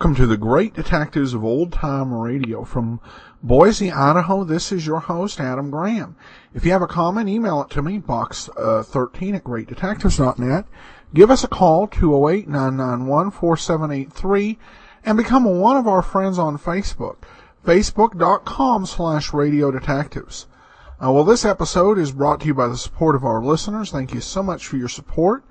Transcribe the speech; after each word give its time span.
Welcome 0.00 0.16
to 0.16 0.26
the 0.26 0.38
Great 0.38 0.72
Detectives 0.72 1.34
of 1.34 1.44
Old 1.44 1.74
Time 1.74 2.14
Radio. 2.14 2.64
From 2.64 3.00
Boise, 3.42 3.92
Idaho, 3.92 4.44
this 4.44 4.72
is 4.72 4.86
your 4.86 5.00
host, 5.00 5.38
Adam 5.38 5.70
Graham. 5.70 6.16
If 6.54 6.64
you 6.64 6.72
have 6.72 6.80
a 6.80 6.86
comment, 6.86 7.28
email 7.28 7.60
it 7.60 7.68
to 7.72 7.82
me, 7.82 7.98
box13 7.98 9.36
at 9.36 9.44
greatdetectives.net. 9.44 10.64
Give 11.12 11.30
us 11.30 11.44
a 11.44 11.48
call, 11.48 11.86
208-991-4783, 11.88 14.56
and 15.04 15.18
become 15.18 15.44
one 15.44 15.76
of 15.76 15.86
our 15.86 16.00
friends 16.00 16.38
on 16.38 16.56
Facebook, 16.56 17.16
facebook.com 17.62 18.86
slash 18.86 19.34
radio 19.34 19.70
detectives. 19.70 20.46
Uh, 20.98 21.12
well, 21.12 21.24
this 21.24 21.44
episode 21.44 21.98
is 21.98 22.12
brought 22.12 22.40
to 22.40 22.46
you 22.46 22.54
by 22.54 22.68
the 22.68 22.78
support 22.78 23.14
of 23.14 23.26
our 23.26 23.42
listeners. 23.42 23.90
Thank 23.90 24.14
you 24.14 24.22
so 24.22 24.42
much 24.42 24.66
for 24.66 24.78
your 24.78 24.88
support. 24.88 25.44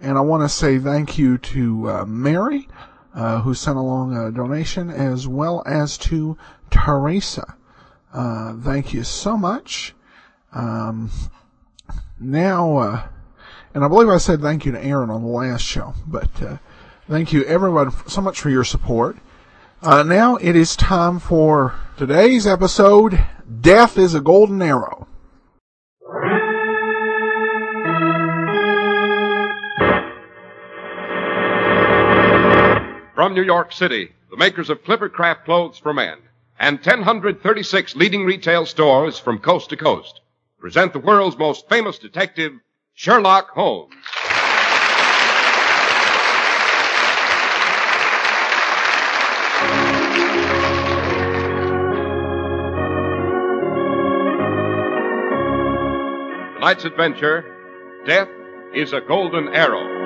And 0.00 0.16
I 0.16 0.22
want 0.22 0.42
to 0.42 0.48
say 0.48 0.78
thank 0.78 1.18
you 1.18 1.36
to 1.36 1.90
uh, 1.90 2.06
Mary, 2.06 2.66
uh, 3.14 3.40
who 3.42 3.54
sent 3.54 3.76
along 3.76 4.16
a 4.16 4.30
donation, 4.30 4.90
as 4.90 5.26
well 5.26 5.62
as 5.66 5.98
to 5.98 6.36
Teresa. 6.70 7.56
Uh, 8.12 8.54
thank 8.54 8.92
you 8.92 9.04
so 9.04 9.36
much. 9.36 9.94
Um, 10.52 11.10
now, 12.18 12.76
uh, 12.76 13.08
and 13.74 13.84
I 13.84 13.88
believe 13.88 14.08
I 14.08 14.18
said 14.18 14.40
thank 14.40 14.64
you 14.64 14.72
to 14.72 14.84
Aaron 14.84 15.10
on 15.10 15.22
the 15.22 15.28
last 15.28 15.62
show, 15.62 15.94
but 16.06 16.42
uh, 16.42 16.56
thank 17.08 17.32
you 17.32 17.44
everyone 17.44 17.92
so 18.08 18.20
much 18.20 18.40
for 18.40 18.50
your 18.50 18.64
support. 18.64 19.16
Uh, 19.82 20.02
now 20.02 20.36
it 20.36 20.56
is 20.56 20.76
time 20.76 21.18
for 21.18 21.74
today's 21.96 22.46
episode. 22.46 23.24
Death 23.60 23.96
is 23.96 24.14
a 24.14 24.20
golden 24.20 24.60
arrow. 24.60 25.06
From 33.20 33.34
New 33.34 33.42
York 33.42 33.70
City, 33.70 34.12
the 34.30 34.38
makers 34.38 34.70
of 34.70 34.82
Clippercraft 34.82 35.44
Clothes 35.44 35.76
for 35.76 35.92
Men 35.92 36.16
and 36.58 36.78
1,036 36.78 37.94
leading 37.94 38.24
retail 38.24 38.64
stores 38.64 39.18
from 39.18 39.38
coast 39.40 39.68
to 39.68 39.76
coast 39.76 40.22
present 40.58 40.94
the 40.94 41.00
world's 41.00 41.36
most 41.36 41.68
famous 41.68 41.98
detective, 41.98 42.52
Sherlock 42.94 43.50
Holmes. 43.50 43.92
Tonight's 56.54 56.86
adventure, 56.86 57.44
Death 58.06 58.30
is 58.72 58.94
a 58.94 59.02
Golden 59.02 59.48
Arrow. 59.48 59.99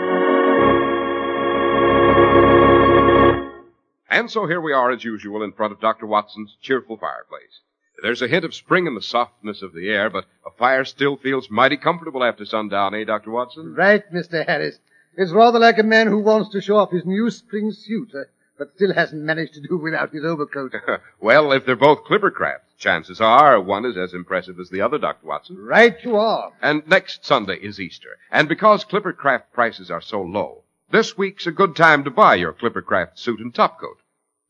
And 4.14 4.30
so 4.30 4.46
here 4.46 4.60
we 4.60 4.72
are, 4.72 4.92
as 4.92 5.02
usual, 5.02 5.42
in 5.42 5.50
front 5.50 5.72
of 5.72 5.80
Dr. 5.80 6.06
Watson's 6.06 6.56
cheerful 6.62 6.96
fireplace. 6.96 7.58
There's 8.00 8.22
a 8.22 8.28
hint 8.28 8.44
of 8.44 8.54
spring 8.54 8.86
in 8.86 8.94
the 8.94 9.02
softness 9.02 9.60
of 9.60 9.72
the 9.72 9.90
air, 9.90 10.08
but 10.08 10.24
a 10.46 10.52
fire 10.52 10.84
still 10.84 11.16
feels 11.16 11.50
mighty 11.50 11.76
comfortable 11.76 12.22
after 12.22 12.44
sundown, 12.44 12.94
eh, 12.94 13.02
Dr. 13.02 13.32
Watson? 13.32 13.74
Right, 13.74 14.04
Mr. 14.12 14.46
Harris. 14.46 14.78
It's 15.16 15.32
rather 15.32 15.58
like 15.58 15.78
a 15.78 15.82
man 15.82 16.06
who 16.06 16.20
wants 16.20 16.50
to 16.50 16.60
show 16.60 16.76
off 16.76 16.92
his 16.92 17.04
new 17.04 17.28
spring 17.28 17.72
suit, 17.72 18.14
uh, 18.14 18.20
but 18.56 18.72
still 18.76 18.94
hasn't 18.94 19.20
managed 19.20 19.54
to 19.54 19.60
do 19.60 19.76
without 19.78 20.12
his 20.12 20.24
overcoat. 20.24 20.72
well, 21.20 21.50
if 21.50 21.66
they're 21.66 21.74
both 21.74 22.04
Clippercrafts, 22.04 22.78
chances 22.78 23.20
are 23.20 23.60
one 23.60 23.84
is 23.84 23.96
as 23.96 24.14
impressive 24.14 24.60
as 24.60 24.70
the 24.70 24.80
other, 24.80 24.98
Dr. 24.98 25.26
Watson. 25.26 25.56
right 25.58 25.96
you 26.04 26.14
are. 26.14 26.52
And 26.62 26.86
next 26.86 27.26
Sunday 27.26 27.56
is 27.56 27.80
Easter. 27.80 28.16
And 28.30 28.48
because 28.48 28.84
Clippercraft 28.84 29.50
prices 29.52 29.90
are 29.90 30.00
so 30.00 30.22
low, 30.22 30.62
this 30.92 31.18
week's 31.18 31.48
a 31.48 31.50
good 31.50 31.74
time 31.74 32.04
to 32.04 32.10
buy 32.12 32.36
your 32.36 32.52
Clippercraft 32.52 33.18
suit 33.18 33.40
and 33.40 33.52
topcoat. 33.52 33.96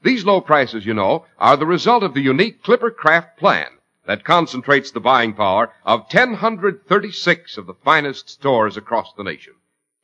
These 0.04 0.26
low 0.26 0.42
prices, 0.42 0.84
you 0.84 0.92
know, 0.92 1.24
are 1.38 1.56
the 1.56 1.64
result 1.64 2.02
of 2.02 2.12
the 2.12 2.20
unique 2.20 2.62
Clipper 2.62 2.90
Craft 2.90 3.38
plan 3.38 3.78
that 4.04 4.22
concentrates 4.22 4.90
the 4.90 5.00
buying 5.00 5.32
power 5.32 5.72
of 5.82 6.12
1,036 6.12 7.56
of 7.56 7.66
the 7.66 7.72
finest 7.72 8.28
stores 8.28 8.76
across 8.76 9.14
the 9.14 9.24
nation. 9.24 9.54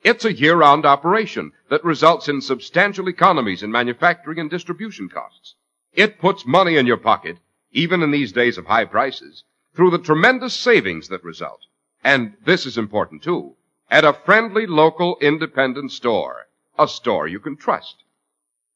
It's 0.02 0.24
a 0.24 0.32
year-round 0.32 0.86
operation 0.86 1.52
that 1.68 1.84
results 1.84 2.30
in 2.30 2.40
substantial 2.40 3.10
economies 3.10 3.62
in 3.62 3.70
manufacturing 3.70 4.38
and 4.38 4.48
distribution 4.48 5.10
costs. 5.10 5.54
It 5.92 6.18
puts 6.18 6.46
money 6.46 6.78
in 6.78 6.86
your 6.86 6.96
pocket, 6.96 7.36
even 7.70 8.02
in 8.02 8.10
these 8.10 8.32
days 8.32 8.56
of 8.56 8.64
high 8.64 8.86
prices, 8.86 9.44
through 9.76 9.90
the 9.90 9.98
tremendous 9.98 10.54
savings 10.54 11.08
that 11.08 11.22
result. 11.22 11.60
And 12.02 12.38
this 12.46 12.64
is 12.64 12.78
important 12.78 13.22
too, 13.22 13.54
at 13.90 14.06
a 14.06 14.14
friendly 14.14 14.66
local 14.66 15.18
independent 15.20 15.92
store, 15.92 16.46
a 16.78 16.88
store 16.88 17.28
you 17.28 17.38
can 17.38 17.56
trust. 17.56 17.96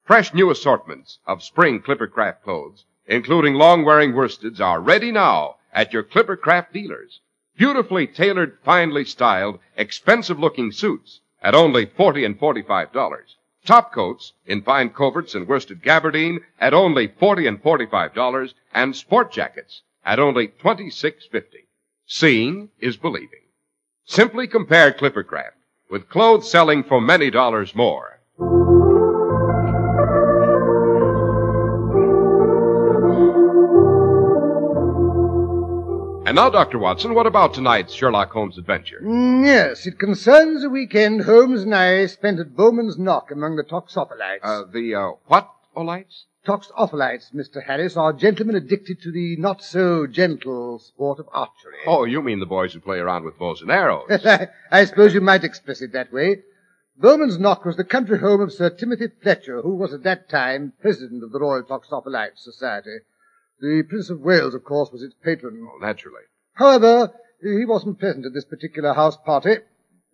Fresh 0.04 0.34
new 0.34 0.50
assortments 0.50 1.18
of 1.26 1.42
spring 1.42 1.80
Clippercraft 1.80 2.42
clothes, 2.42 2.84
including 3.06 3.54
long-wearing 3.54 4.12
worsteds, 4.12 4.60
are 4.60 4.78
ready 4.78 5.10
now 5.10 5.56
at 5.72 5.94
your 5.94 6.02
Clippercraft 6.02 6.72
dealers. 6.74 7.20
Beautifully 7.56 8.06
tailored, 8.06 8.58
finely 8.62 9.06
styled, 9.06 9.58
expensive-looking 9.78 10.72
suits 10.72 11.20
at 11.42 11.54
only 11.54 11.86
forty 11.86 12.22
and 12.22 12.38
forty-five 12.38 12.92
dollars. 12.92 13.36
Top 13.64 13.94
coats 13.94 14.34
in 14.44 14.60
fine 14.60 14.90
coverts 14.90 15.34
and 15.34 15.48
worsted 15.48 15.82
gabardine 15.82 16.40
at 16.60 16.74
only 16.74 17.06
forty 17.06 17.46
and 17.46 17.62
forty-five 17.62 18.12
dollars, 18.12 18.54
and 18.74 18.94
sport 18.94 19.32
jackets 19.32 19.80
at 20.04 20.18
only 20.18 20.48
twenty-six 20.48 21.24
fifty. 21.32 21.64
Seeing 22.04 22.68
is 22.78 22.98
believing. 22.98 23.40
Simply 24.04 24.46
compare 24.46 24.92
Clippercraft 24.92 25.56
with 25.90 26.10
clothes 26.10 26.50
selling 26.50 26.84
for 26.84 27.00
many 27.00 27.30
dollars 27.30 27.74
more. 27.74 28.13
And 36.34 36.40
now, 36.40 36.50
Dr. 36.50 36.80
Watson, 36.80 37.14
what 37.14 37.28
about 37.28 37.54
tonight's 37.54 37.94
Sherlock 37.94 38.32
Holmes 38.32 38.58
adventure? 38.58 39.00
Mm, 39.00 39.46
yes, 39.46 39.86
it 39.86 40.00
concerns 40.00 40.64
a 40.64 40.68
weekend 40.68 41.22
Holmes 41.22 41.62
and 41.62 41.72
I 41.72 42.06
spent 42.06 42.40
at 42.40 42.56
Bowman's 42.56 42.98
Knock 42.98 43.30
among 43.30 43.54
the 43.54 43.62
Toxophilites. 43.62 44.40
Uh, 44.42 44.64
the, 44.64 44.96
uh, 44.96 45.12
what, 45.28 45.48
Olites? 45.76 46.24
Toxophilites, 46.44 47.32
Mr. 47.32 47.64
Harris, 47.64 47.96
are 47.96 48.12
gentlemen 48.12 48.56
addicted 48.56 49.00
to 49.02 49.12
the 49.12 49.36
not 49.36 49.62
so 49.62 50.08
gentle 50.08 50.80
sport 50.80 51.20
of 51.20 51.28
archery. 51.30 51.78
Oh, 51.86 52.02
you 52.02 52.20
mean 52.20 52.40
the 52.40 52.46
boys 52.46 52.72
who 52.72 52.80
play 52.80 52.98
around 52.98 53.22
with 53.22 53.38
bows 53.38 53.62
and 53.62 53.70
arrows. 53.70 54.08
I, 54.26 54.48
I 54.72 54.86
suppose 54.86 55.14
you 55.14 55.20
might 55.20 55.44
express 55.44 55.82
it 55.82 55.92
that 55.92 56.12
way. 56.12 56.42
Bowman's 56.96 57.38
Knock 57.38 57.64
was 57.64 57.76
the 57.76 57.84
country 57.84 58.18
home 58.18 58.40
of 58.40 58.52
Sir 58.52 58.70
Timothy 58.70 59.06
Fletcher, 59.22 59.62
who 59.62 59.76
was 59.76 59.94
at 59.94 60.02
that 60.02 60.28
time 60.28 60.72
president 60.80 61.22
of 61.22 61.30
the 61.30 61.38
Royal 61.38 61.62
Toxophilites 61.62 62.38
Society. 62.38 62.96
The 63.64 63.82
Prince 63.82 64.10
of 64.10 64.20
Wales, 64.20 64.54
of 64.54 64.62
course, 64.62 64.92
was 64.92 65.02
its 65.02 65.14
patron. 65.14 65.66
Oh, 65.66 65.78
naturally. 65.78 66.24
However, 66.52 67.14
he 67.40 67.64
wasn't 67.64 67.98
present 67.98 68.26
at 68.26 68.34
this 68.34 68.44
particular 68.44 68.92
house 68.92 69.16
party. 69.16 69.56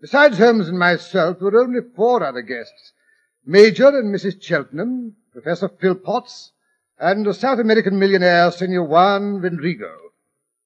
Besides 0.01 0.39
Holmes 0.39 0.69
and 0.69 0.79
myself, 0.79 1.41
there 1.41 1.51
were 1.51 1.61
only 1.61 1.81
four 1.97 2.23
other 2.23 2.43
guests. 2.43 2.93
Major 3.45 3.89
and 3.89 4.15
Mrs. 4.15 4.41
Cheltenham, 4.41 5.17
Professor 5.33 5.69
Philpotts, 5.69 6.53
and 7.01 7.27
a 7.27 7.35
South 7.35 7.59
American 7.59 7.99
millionaire, 7.99 8.53
Senor 8.53 8.85
Juan 8.85 9.41
Vendrigo. 9.41 10.13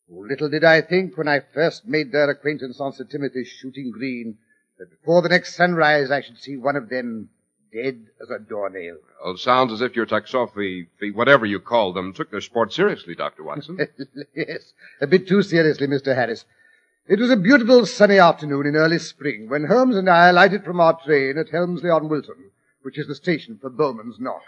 Little 0.07 0.51
did 0.51 0.63
I 0.63 0.83
think 0.83 1.17
when 1.17 1.27
I 1.27 1.41
first 1.41 1.89
made 1.89 2.13
their 2.13 2.29
acquaintance 2.29 2.81
on 2.81 2.93
Sir 2.93 3.05
Timothy's 3.05 3.49
shooting 3.49 3.93
green 3.93 4.37
that 4.79 4.91
before 4.91 5.23
the 5.23 5.31
next 5.31 5.55
sunrise 5.55 6.11
I 6.11 6.21
should 6.21 6.37
see 6.37 6.59
one 6.59 6.77
of 6.77 6.91
them 6.91 7.31
dead 7.75 8.07
as 8.23 8.31
a 8.31 8.39
doornail. 8.39 8.97
Well, 9.23 9.37
sounds 9.37 9.73
as 9.73 9.81
if 9.81 9.97
your 9.97 10.07
Toxophi, 10.07 10.87
whatever 11.13 11.45
you 11.45 11.59
call 11.59 11.93
them, 11.93 12.13
took 12.13 12.31
their 12.31 12.41
sport 12.41 12.73
seriously, 12.73 13.15
Dr. 13.15 13.43
Watson. 13.43 13.79
yes, 14.35 14.73
a 15.01 15.07
bit 15.07 15.27
too 15.27 15.43
seriously, 15.43 15.87
Mr. 15.87 16.15
Harris. 16.15 16.45
It 17.07 17.19
was 17.19 17.31
a 17.31 17.37
beautiful 17.37 17.85
sunny 17.85 18.19
afternoon 18.19 18.67
in 18.67 18.77
early 18.77 18.99
spring 18.99 19.49
when 19.49 19.65
Holmes 19.65 19.97
and 19.97 20.09
I 20.09 20.29
alighted 20.29 20.65
from 20.65 20.81
our 20.81 20.99
train 21.05 21.37
at 21.37 21.51
Helmsley 21.51 21.91
on 21.91 22.09
Wilton, 22.09 22.51
which 22.83 22.99
is 22.99 23.09
the 23.09 23.15
station 23.15 23.59
for 23.61 23.69
Bowman's 23.69 24.19
Knock. 24.19 24.43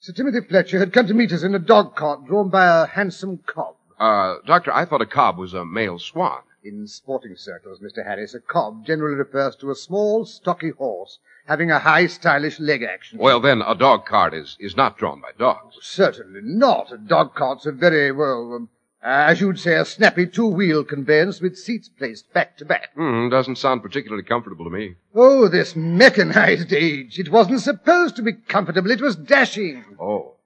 Sir 0.00 0.12
Timothy 0.12 0.40
Fletcher 0.40 0.78
had 0.78 0.92
come 0.92 1.06
to 1.06 1.14
meet 1.14 1.32
us 1.32 1.42
in 1.42 1.54
a 1.54 1.58
dog 1.58 1.94
cart 1.94 2.26
drawn 2.26 2.48
by 2.48 2.66
a 2.66 2.86
handsome 2.86 3.38
cob. 3.46 3.76
Uh, 3.98 4.36
Doctor, 4.44 4.72
I 4.72 4.84
thought 4.84 5.02
a 5.02 5.06
cob 5.06 5.38
was 5.38 5.54
a 5.54 5.64
male 5.64 5.98
swan. 5.98 6.42
In 6.64 6.86
sporting 6.86 7.36
circles, 7.36 7.78
Mr. 7.78 8.04
Harris, 8.04 8.34
a 8.34 8.40
cob 8.40 8.84
generally 8.86 9.14
refers 9.14 9.54
to 9.56 9.70
a 9.70 9.76
small, 9.76 10.24
stocky 10.24 10.70
horse 10.70 11.18
having 11.46 11.70
a 11.70 11.78
high, 11.78 12.06
stylish 12.06 12.58
leg 12.58 12.82
action. 12.82 13.18
Well, 13.18 13.40
then, 13.40 13.62
a 13.62 13.74
dog 13.74 14.06
cart 14.06 14.34
is, 14.34 14.56
is 14.58 14.76
not 14.76 14.98
drawn 14.98 15.20
by 15.20 15.30
dogs. 15.38 15.76
Certainly 15.80 16.40
not. 16.42 16.92
A 16.92 16.98
dog 16.98 17.34
cart's 17.34 17.66
a 17.66 17.72
very, 17.72 18.12
well, 18.12 18.54
um, 18.54 18.68
as 19.02 19.40
you'd 19.40 19.58
say, 19.58 19.74
a 19.74 19.84
snappy 19.84 20.26
two-wheel 20.26 20.84
conveyance 20.84 21.40
with 21.40 21.58
seats 21.58 21.88
placed 21.88 22.32
back 22.32 22.56
to 22.56 22.64
back. 22.64 22.94
Hmm, 22.94 23.28
doesn't 23.28 23.58
sound 23.58 23.82
particularly 23.82 24.22
comfortable 24.22 24.64
to 24.64 24.70
me. 24.70 24.94
Oh, 25.14 25.48
this 25.48 25.76
mechanized 25.76 26.72
age. 26.72 27.18
It 27.18 27.30
wasn't 27.30 27.60
supposed 27.60 28.16
to 28.16 28.22
be 28.22 28.32
comfortable. 28.32 28.90
It 28.90 29.02
was 29.02 29.16
dashing. 29.16 29.84
Oh. 30.00 30.36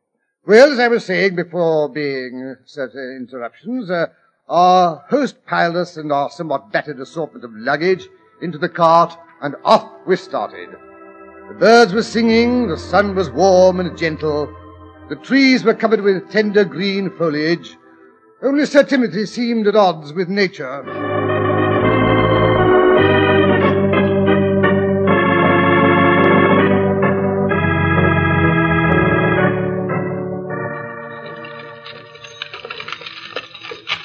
Well, 0.46 0.72
as 0.72 0.78
I 0.78 0.88
was 0.88 1.04
saying 1.04 1.36
before 1.36 1.88
being 1.90 2.56
uh, 2.58 2.62
certain 2.64 3.16
interruptions, 3.20 3.90
uh, 3.90 4.06
our 4.48 5.04
host 5.10 5.44
piled 5.46 5.76
us 5.76 5.96
and 5.96 6.10
our 6.10 6.30
somewhat 6.30 6.72
battered 6.72 6.98
assortment 6.98 7.44
of 7.44 7.52
luggage 7.54 8.08
into 8.40 8.56
the 8.56 8.68
cart, 8.68 9.16
and 9.42 9.54
off 9.64 9.88
we 10.06 10.16
started. 10.16 10.70
The 11.48 11.54
birds 11.54 11.92
were 11.92 12.02
singing, 12.02 12.68
the 12.68 12.76
sun 12.76 13.14
was 13.14 13.30
warm 13.30 13.80
and 13.80 13.96
gentle, 13.96 14.54
the 15.08 15.16
trees 15.16 15.64
were 15.64 15.74
covered 15.74 16.02
with 16.02 16.30
tender 16.30 16.64
green 16.64 17.10
foliage, 17.16 17.76
only 18.42 18.66
Sir 18.66 18.84
Timothy 18.84 19.24
seemed 19.26 19.66
at 19.66 19.74
odds 19.74 20.12
with 20.12 20.28
nature. 20.28 20.82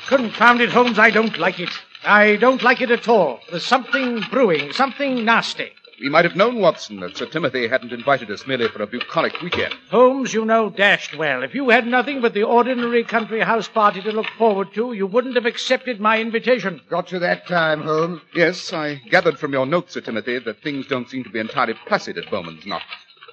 Confound 0.07 0.61
it, 0.61 0.69
Holmes, 0.69 0.97
I 0.97 1.09
don't 1.11 1.37
like 1.37 1.59
it. 1.59 1.69
I 2.05 2.37
don't 2.37 2.63
like 2.63 2.81
it 2.81 2.89
at 2.89 3.07
all. 3.07 3.41
There's 3.51 3.65
something 3.65 4.21
brewing, 4.31 4.71
something 4.71 5.25
nasty. 5.25 5.73
We 6.03 6.09
might 6.09 6.25
have 6.25 6.35
known, 6.35 6.59
Watson, 6.59 6.99
that 6.99 7.15
Sir 7.15 7.27
Timothy 7.27 7.65
hadn't 7.65 7.93
invited 7.93 8.29
us 8.29 8.45
merely 8.45 8.67
for 8.67 8.83
a 8.83 8.87
bucolic 8.87 9.41
weekend. 9.41 9.73
Holmes, 9.89 10.33
you 10.33 10.43
know 10.43 10.69
dashed 10.69 11.15
well. 11.15 11.43
If 11.43 11.55
you 11.55 11.69
had 11.69 11.87
nothing 11.87 12.19
but 12.19 12.33
the 12.33 12.43
ordinary 12.43 13.05
country 13.05 13.39
house 13.39 13.69
party 13.69 14.01
to 14.01 14.11
look 14.11 14.27
forward 14.37 14.73
to, 14.73 14.91
you 14.91 15.07
wouldn't 15.07 15.35
have 15.35 15.45
accepted 15.45 16.01
my 16.01 16.19
invitation. 16.19 16.81
Got 16.89 17.13
you 17.13 17.19
that 17.19 17.47
time, 17.47 17.83
Holmes. 17.83 18.19
Yes, 18.35 18.73
I 18.73 18.95
gathered 19.09 19.39
from 19.39 19.53
your 19.53 19.65
notes, 19.65 19.93
Sir 19.93 20.01
Timothy, 20.01 20.39
that 20.39 20.61
things 20.61 20.87
don't 20.87 21.09
seem 21.09 21.23
to 21.23 21.29
be 21.29 21.39
entirely 21.39 21.75
placid 21.87 22.17
at 22.17 22.29
Bowman's 22.29 22.65
Knock. 22.65 22.83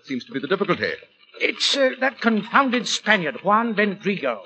Seems 0.05 0.25
to 0.27 0.33
be 0.33 0.39
the 0.39 0.47
difficulty. 0.47 0.93
It's 1.41 1.77
uh, 1.77 1.91
that 1.99 2.21
confounded 2.21 2.87
Spaniard, 2.87 3.43
Juan 3.43 3.75
Vendrigo. 3.75 4.43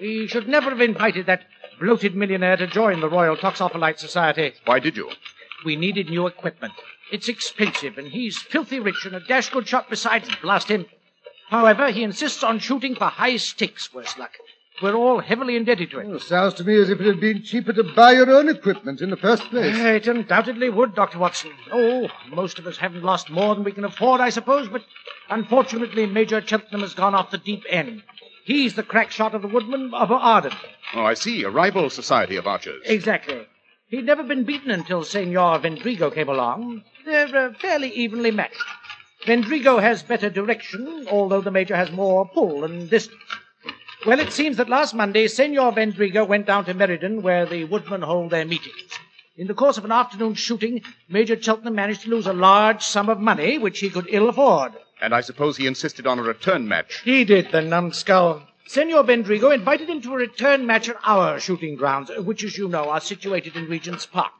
We 0.00 0.26
should 0.26 0.48
never 0.48 0.70
have 0.70 0.80
invited 0.80 1.26
that 1.26 1.44
bloated 1.78 2.16
millionaire 2.16 2.56
to 2.56 2.66
join 2.66 2.98
the 2.98 3.08
Royal 3.08 3.36
Toxophilite 3.36 4.00
Society. 4.00 4.54
Why 4.64 4.80
did 4.80 4.96
you? 4.96 5.12
We 5.64 5.76
needed 5.76 6.10
new 6.10 6.26
equipment. 6.26 6.72
It's 7.10 7.28
expensive, 7.28 7.96
and 7.98 8.08
he's 8.08 8.38
filthy 8.38 8.80
rich 8.80 9.04
and 9.06 9.14
a 9.14 9.20
dash 9.20 9.50
good 9.50 9.66
shot 9.66 9.88
besides, 9.88 10.28
blast 10.42 10.68
him. 10.68 10.86
However, 11.48 11.90
he 11.90 12.02
insists 12.02 12.42
on 12.42 12.58
shooting 12.58 12.94
for 12.94 13.06
high 13.06 13.36
stakes, 13.38 13.92
worse 13.94 14.18
luck. 14.18 14.32
We're 14.82 14.94
all 14.94 15.18
heavily 15.20 15.56
indebted 15.56 15.90
to 15.90 16.00
him. 16.00 16.10
Well, 16.10 16.20
sounds 16.20 16.54
to 16.54 16.64
me 16.64 16.76
as 16.80 16.88
if 16.90 17.00
it 17.00 17.06
had 17.06 17.18
been 17.18 17.42
cheaper 17.42 17.72
to 17.72 17.82
buy 17.82 18.12
your 18.12 18.30
own 18.30 18.48
equipment 18.48 19.00
in 19.00 19.10
the 19.10 19.16
first 19.16 19.42
place. 19.44 19.76
Uh, 19.76 19.88
It 19.88 20.06
undoubtedly 20.06 20.70
would, 20.70 20.94
Dr. 20.94 21.18
Watson. 21.18 21.50
Oh, 21.72 22.08
most 22.28 22.58
of 22.60 22.66
us 22.66 22.76
haven't 22.76 23.02
lost 23.02 23.28
more 23.30 23.54
than 23.56 23.64
we 23.64 23.72
can 23.72 23.84
afford, 23.84 24.20
I 24.20 24.28
suppose, 24.28 24.68
but 24.68 24.82
unfortunately 25.30 26.06
Major 26.06 26.40
Cheltenham 26.46 26.82
has 26.82 26.94
gone 26.94 27.14
off 27.14 27.30
the 27.32 27.38
deep 27.38 27.64
end. 27.68 28.02
He's 28.44 28.74
the 28.74 28.82
crack 28.84 29.10
shot 29.10 29.34
of 29.34 29.42
the 29.42 29.48
woodman 29.48 29.92
of 29.94 30.12
Arden. 30.12 30.52
Oh, 30.94 31.02
I 31.04 31.14
see. 31.14 31.42
A 31.42 31.50
rival 31.50 31.90
society 31.90 32.36
of 32.36 32.46
archers. 32.46 32.80
Exactly. 32.84 33.46
He'd 33.88 34.04
never 34.04 34.22
been 34.22 34.44
beaten 34.44 34.70
until 34.70 35.02
Senor 35.02 35.60
Vendrigo 35.60 36.12
came 36.12 36.28
along. 36.28 36.84
They're 37.06 37.34
uh, 37.34 37.54
fairly 37.54 37.90
evenly 37.90 38.30
matched. 38.30 38.62
Vendrigo 39.26 39.80
has 39.80 40.02
better 40.02 40.28
direction, 40.28 41.06
although 41.10 41.40
the 41.40 41.50
Major 41.50 41.74
has 41.74 41.90
more 41.90 42.28
pull 42.28 42.64
and 42.64 42.90
distance. 42.90 43.18
Well, 44.06 44.20
it 44.20 44.32
seems 44.32 44.58
that 44.58 44.68
last 44.68 44.94
Monday, 44.94 45.26
Senor 45.26 45.72
Vendrigo 45.72 46.26
went 46.26 46.46
down 46.46 46.66
to 46.66 46.74
Meriden, 46.74 47.22
where 47.22 47.46
the 47.46 47.64
woodmen 47.64 48.02
hold 48.02 48.30
their 48.30 48.44
meetings. 48.44 48.98
In 49.38 49.46
the 49.46 49.54
course 49.54 49.78
of 49.78 49.84
an 49.84 49.92
afternoon's 49.92 50.38
shooting, 50.38 50.82
Major 51.08 51.40
Cheltenham 51.40 51.74
managed 51.74 52.02
to 52.02 52.10
lose 52.10 52.26
a 52.26 52.32
large 52.32 52.82
sum 52.82 53.08
of 53.08 53.20
money, 53.20 53.56
which 53.56 53.80
he 53.80 53.88
could 53.88 54.06
ill 54.10 54.28
afford. 54.28 54.72
And 55.00 55.14
I 55.14 55.22
suppose 55.22 55.56
he 55.56 55.66
insisted 55.66 56.06
on 56.06 56.18
a 56.18 56.22
return 56.22 56.68
match. 56.68 57.00
He 57.04 57.24
did, 57.24 57.52
the 57.52 57.62
numbskull. 57.62 58.42
Senor 58.68 59.02
Vendrigo 59.04 59.54
invited 59.54 59.88
him 59.88 60.02
to 60.02 60.12
a 60.12 60.18
return 60.18 60.66
match 60.66 60.90
at 60.90 60.96
our 61.02 61.40
shooting 61.40 61.74
grounds, 61.74 62.10
which, 62.18 62.44
as 62.44 62.58
you 62.58 62.68
know, 62.68 62.90
are 62.90 63.00
situated 63.00 63.56
in 63.56 63.66
Regent's 63.66 64.04
Park. 64.04 64.30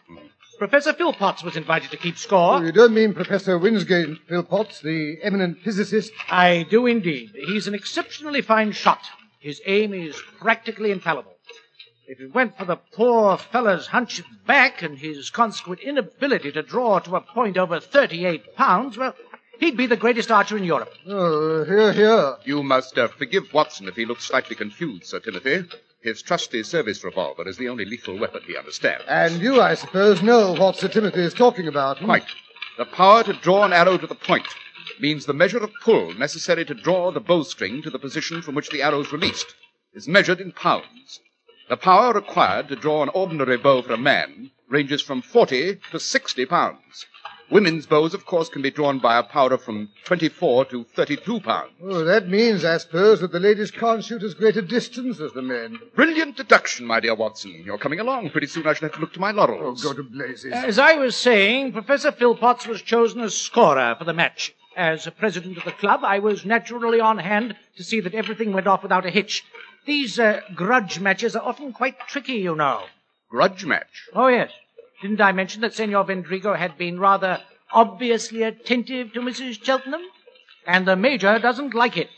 Professor 0.59 0.93
Philpotts 0.93 1.43
was 1.43 1.57
invited 1.57 1.91
to 1.93 1.97
keep 1.97 2.19
score. 2.19 2.57
Oh, 2.57 2.61
you 2.61 2.71
don't 2.71 2.93
mean 2.93 3.15
Professor 3.15 3.59
Winsgate 3.59 4.19
Philpotts, 4.29 4.83
the 4.83 5.17
eminent 5.23 5.63
physicist? 5.63 6.13
I 6.29 6.67
do 6.69 6.85
indeed. 6.85 7.31
He's 7.47 7.67
an 7.67 7.75
exceptionally 7.75 8.43
fine 8.43 8.73
shot. 8.73 9.01
His 9.41 9.63
aim 9.65 9.95
is 9.95 10.21
practically 10.39 10.91
infallible. 10.91 11.35
If 12.07 12.21
it 12.21 12.35
weren't 12.35 12.59
for 12.59 12.67
the 12.67 12.77
poor 12.77 13.39
fellow's 13.39 13.87
hunched 13.87 14.25
back 14.47 14.83
and 14.83 14.99
his 14.99 15.31
consequent 15.31 15.81
inability 15.81 16.53
to 16.53 16.63
draw 16.63 16.99
to 16.99 17.17
a 17.17 17.23
point 17.23 17.57
over 17.57 17.81
38 17.81 18.55
pounds, 18.57 18.99
well, 18.99 19.15
he'd 19.59 19.77
be 19.77 19.87
the 19.87 19.97
greatest 19.97 20.31
archer 20.31 20.57
in 20.57 20.65
Europe. 20.65 20.93
Oh, 21.07 21.65
here, 21.65 21.93
here. 21.93 22.37
You 22.45 22.63
must 22.63 22.97
uh, 22.99 23.09
forgive 23.09 23.53
Watson 23.53 23.89
if 23.89 23.97
he 23.97 24.07
looks 24.07 24.25
slightly 24.25 24.57
confused, 24.57 25.07
Sir 25.07 25.21
Timothy. 25.21 25.65
His 26.01 26.23
trusty 26.23 26.63
service 26.63 27.03
revolver 27.03 27.49
is 27.49 27.57
the 27.57 27.69
only 27.69 27.85
lethal 27.85 28.19
weapon 28.19 28.43
he 28.47 28.57
understands. 28.57 29.05
And 29.09 29.41
you, 29.43 29.61
I 29.61 29.75
suppose, 29.75 30.23
know 30.23 30.55
what 30.55 30.77
Sir 30.77 30.89
Timothy 30.89 31.23
is 31.23 31.35
talking 31.35 31.67
about. 31.67 31.99
hmm? 31.99 32.05
Quite. 32.05 32.27
The 32.79 32.85
power 32.85 33.25
to 33.25 33.33
draw 33.33 33.65
an 33.65 33.73
arrow 33.73 33.99
to 33.99 34.07
the 34.07 34.15
point 34.15 34.47
means 35.01 35.27
the 35.27 35.33
measure 35.33 35.59
of 35.59 35.73
pull 35.83 36.15
necessary 36.15 36.65
to 36.65 36.75
draw 36.75 37.11
the 37.11 37.21
bowstring 37.21 37.83
to 37.83 37.91
the 37.91 37.99
position 37.99 38.43
from 38.43 38.55
which 38.55 38.71
the 38.71 38.83
arrow 38.83 39.01
is 39.01 39.13
released 39.13 39.55
is 39.95 40.07
measured 40.09 40.41
in 40.41 40.53
pounds. 40.53 41.21
The 41.69 41.77
power 41.77 42.13
required 42.13 42.69
to 42.69 42.77
draw 42.77 43.03
an 43.03 43.11
ordinary 43.11 43.57
bow 43.57 43.83
for 43.83 43.93
a 43.93 43.99
man 43.99 44.51
ranges 44.69 45.03
from 45.03 45.23
40 45.23 45.81
to 45.91 45.99
60 45.99 46.47
pounds. 46.47 47.07
Women's 47.51 47.87
bows, 47.87 48.13
of 48.13 48.27
course, 48.27 48.51
can 48.51 48.61
be 48.61 48.71
drawn 48.71 48.99
by 48.99 49.19
a 49.19 49.23
power 49.23 49.55
of 49.55 49.63
from 49.63 49.89
24 50.05 50.67
to 50.67 50.85
32 50.85 51.41
pounds. 51.41 51.73
Oh, 51.83 52.05
that 52.05 52.29
means, 52.29 52.63
I 52.65 52.77
suppose, 52.77 53.21
that 53.21 53.33
the 53.33 53.41
ladies 53.41 53.71
can't 53.71 54.05
shoot 54.05 54.23
as 54.23 54.35
great 54.35 54.59
a 54.59 54.63
distance 54.63 55.19
as 55.19 55.33
the 55.33 55.41
men. 55.41 55.79
Brilliant 55.95 56.37
deduction, 56.37 56.87
my 56.87 57.01
dear 57.01 57.15
Watson. 57.15 57.63
You're 57.65 57.79
coming 57.79 58.01
along. 58.01 58.31
Pretty 58.31 58.49
soon 58.49 58.67
I 58.67 58.75
shall 58.75 58.89
have 58.89 58.97
to 58.97 59.01
look 59.01 59.15
to 59.15 59.21
my 59.21 59.31
laurels. 59.31 59.61
Oh, 59.61 59.63
laurels. 59.63 59.83
go 59.83 59.93
to 59.95 60.03
blazes. 60.03 60.53
As 60.53 60.79
I 60.79 60.95
was 60.95 61.17
saying, 61.17 61.73
Professor 61.73 62.13
Philpotts 62.13 62.67
was 62.67 62.83
chosen 62.83 63.23
as 63.23 63.35
scorer 63.35 63.95
for 63.99 64.05
the 64.05 64.13
match. 64.13 64.55
As 64.77 65.09
president 65.19 65.57
of 65.57 65.65
the 65.65 65.73
club, 65.73 66.05
I 66.05 66.19
was 66.19 66.45
naturally 66.45 67.01
on 67.01 67.19
hand 67.19 67.57
to 67.77 67.83
see 67.83 68.01
that 68.01 68.15
everything 68.15 68.53
went 68.53 68.67
off 68.67 68.83
without 68.83 69.07
a 69.07 69.11
hitch. 69.11 69.43
These 69.87 70.21
uh, 70.21 70.43
grudge 70.55 71.01
matches 71.01 71.35
are 71.35 71.43
often 71.43 71.73
quite 71.73 71.99
tricky, 72.09 72.35
you 72.35 72.55
know. 72.55 72.85
Grudge 73.31 73.65
match. 73.65 74.07
Oh, 74.15 74.29
yes. 74.29 74.53
Didn't 75.03 75.21
I 75.21 75.33
mention 75.33 75.61
that 75.63 75.75
Senor 75.75 76.05
Vendrigo 76.05 76.57
had 76.57 76.77
been 76.77 76.99
rather 76.99 77.41
obviously 77.73 78.43
attentive 78.43 79.13
to 79.13 79.21
Mrs. 79.21 79.63
Cheltenham? 79.63 80.03
And 80.67 80.87
the 80.87 80.97
Major 80.97 81.39
doesn't 81.39 81.75
like 81.75 81.97
it. 81.97 82.11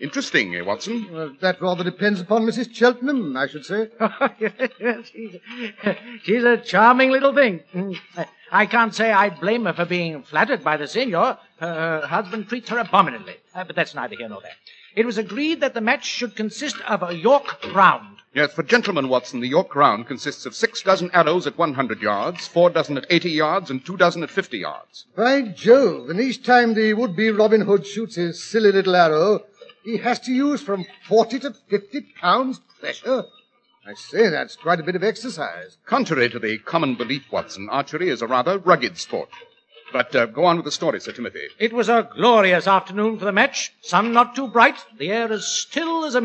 Interesting, 0.00 0.56
eh, 0.56 0.62
Watson? 0.62 1.06
Well, 1.12 1.32
that 1.40 1.62
rather 1.62 1.84
depends 1.84 2.20
upon 2.20 2.42
Mrs. 2.44 2.74
Cheltenham, 2.74 3.36
I 3.36 3.46
should 3.46 3.64
say. 3.64 3.88
she's, 5.12 5.36
she's 6.24 6.44
a 6.44 6.56
charming 6.56 7.10
little 7.10 7.32
thing. 7.32 7.60
I 8.50 8.66
can't 8.66 8.92
say 8.92 9.12
I 9.12 9.30
blame 9.30 9.64
her 9.66 9.72
for 9.72 9.84
being 9.84 10.24
flattered 10.24 10.64
by 10.64 10.76
the 10.76 10.88
senor. 10.88 11.38
Her, 11.60 12.00
her 12.00 12.06
husband 12.08 12.48
treats 12.48 12.68
her 12.70 12.78
abominably. 12.78 13.36
Uh, 13.54 13.62
but 13.62 13.76
that's 13.76 13.94
neither 13.94 14.16
here 14.16 14.28
nor 14.28 14.40
there. 14.40 14.56
It 14.96 15.06
was 15.06 15.18
agreed 15.18 15.60
that 15.60 15.72
the 15.72 15.80
match 15.80 16.04
should 16.04 16.34
consist 16.34 16.80
of 16.82 17.04
a 17.04 17.14
York 17.14 17.64
round. 17.72 18.18
Yes, 18.34 18.54
for 18.54 18.62
gentlemen, 18.62 19.10
Watson, 19.10 19.40
the 19.40 19.48
York 19.48 19.74
round 19.76 20.06
consists 20.06 20.46
of 20.46 20.54
six 20.54 20.80
dozen 20.80 21.10
arrows 21.12 21.46
at 21.46 21.58
100 21.58 22.00
yards, 22.00 22.46
four 22.48 22.70
dozen 22.70 22.96
at 22.96 23.04
80 23.10 23.30
yards, 23.30 23.70
and 23.70 23.84
two 23.84 23.98
dozen 23.98 24.22
at 24.22 24.30
50 24.30 24.56
yards. 24.56 25.04
By 25.14 25.42
Jove, 25.42 26.08
and 26.08 26.18
each 26.18 26.42
time 26.42 26.72
the 26.72 26.94
would-be 26.94 27.30
Robin 27.30 27.60
Hood 27.60 27.86
shoots 27.86 28.14
his 28.14 28.42
silly 28.42 28.72
little 28.72 28.96
arrow, 28.96 29.44
he 29.84 29.98
has 29.98 30.18
to 30.20 30.32
use 30.32 30.62
from 30.62 30.86
40 31.06 31.40
to 31.40 31.52
50 31.68 32.00
pounds 32.20 32.60
pressure. 32.80 33.24
I 33.86 33.92
say, 33.94 34.30
that's 34.30 34.56
quite 34.56 34.80
a 34.80 34.84
bit 34.84 34.96
of 34.96 35.04
exercise. 35.04 35.76
Contrary 35.84 36.30
to 36.30 36.38
the 36.38 36.56
common 36.58 36.94
belief, 36.94 37.30
Watson, 37.30 37.68
archery 37.68 38.08
is 38.08 38.22
a 38.22 38.26
rather 38.26 38.56
rugged 38.58 38.96
sport. 38.96 39.28
But 39.92 40.16
uh, 40.16 40.24
go 40.24 40.46
on 40.46 40.56
with 40.56 40.64
the 40.64 40.70
story, 40.70 41.00
Sir 41.00 41.12
Timothy. 41.12 41.48
It 41.58 41.74
was 41.74 41.90
a 41.90 42.08
glorious 42.14 42.66
afternoon 42.66 43.18
for 43.18 43.26
the 43.26 43.32
match. 43.32 43.74
Sun 43.82 44.14
not 44.14 44.34
too 44.34 44.48
bright, 44.48 44.76
the 44.96 45.10
air 45.10 45.30
as 45.30 45.46
still 45.46 46.06
as 46.06 46.14
a 46.14 46.20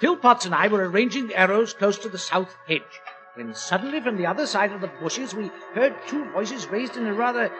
Philpotts 0.00 0.44
and 0.44 0.54
I 0.54 0.66
were 0.68 0.88
arranging 0.88 1.28
the 1.28 1.38
arrows 1.38 1.72
close 1.72 1.98
to 1.98 2.08
the 2.08 2.18
south 2.18 2.54
hedge, 2.66 2.82
when 3.34 3.54
suddenly 3.54 4.00
from 4.00 4.16
the 4.16 4.26
other 4.26 4.46
side 4.46 4.72
of 4.72 4.80
the 4.80 4.90
bushes 5.00 5.34
we 5.34 5.50
heard 5.74 5.94
two 6.08 6.24
voices 6.32 6.66
raised 6.66 6.96
in 6.96 7.06
a 7.06 7.14
rather, 7.14 7.50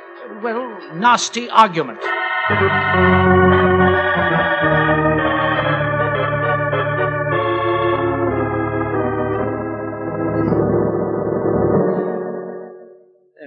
well, 0.43 0.79
nasty 0.95 1.49
argument. 1.49 2.01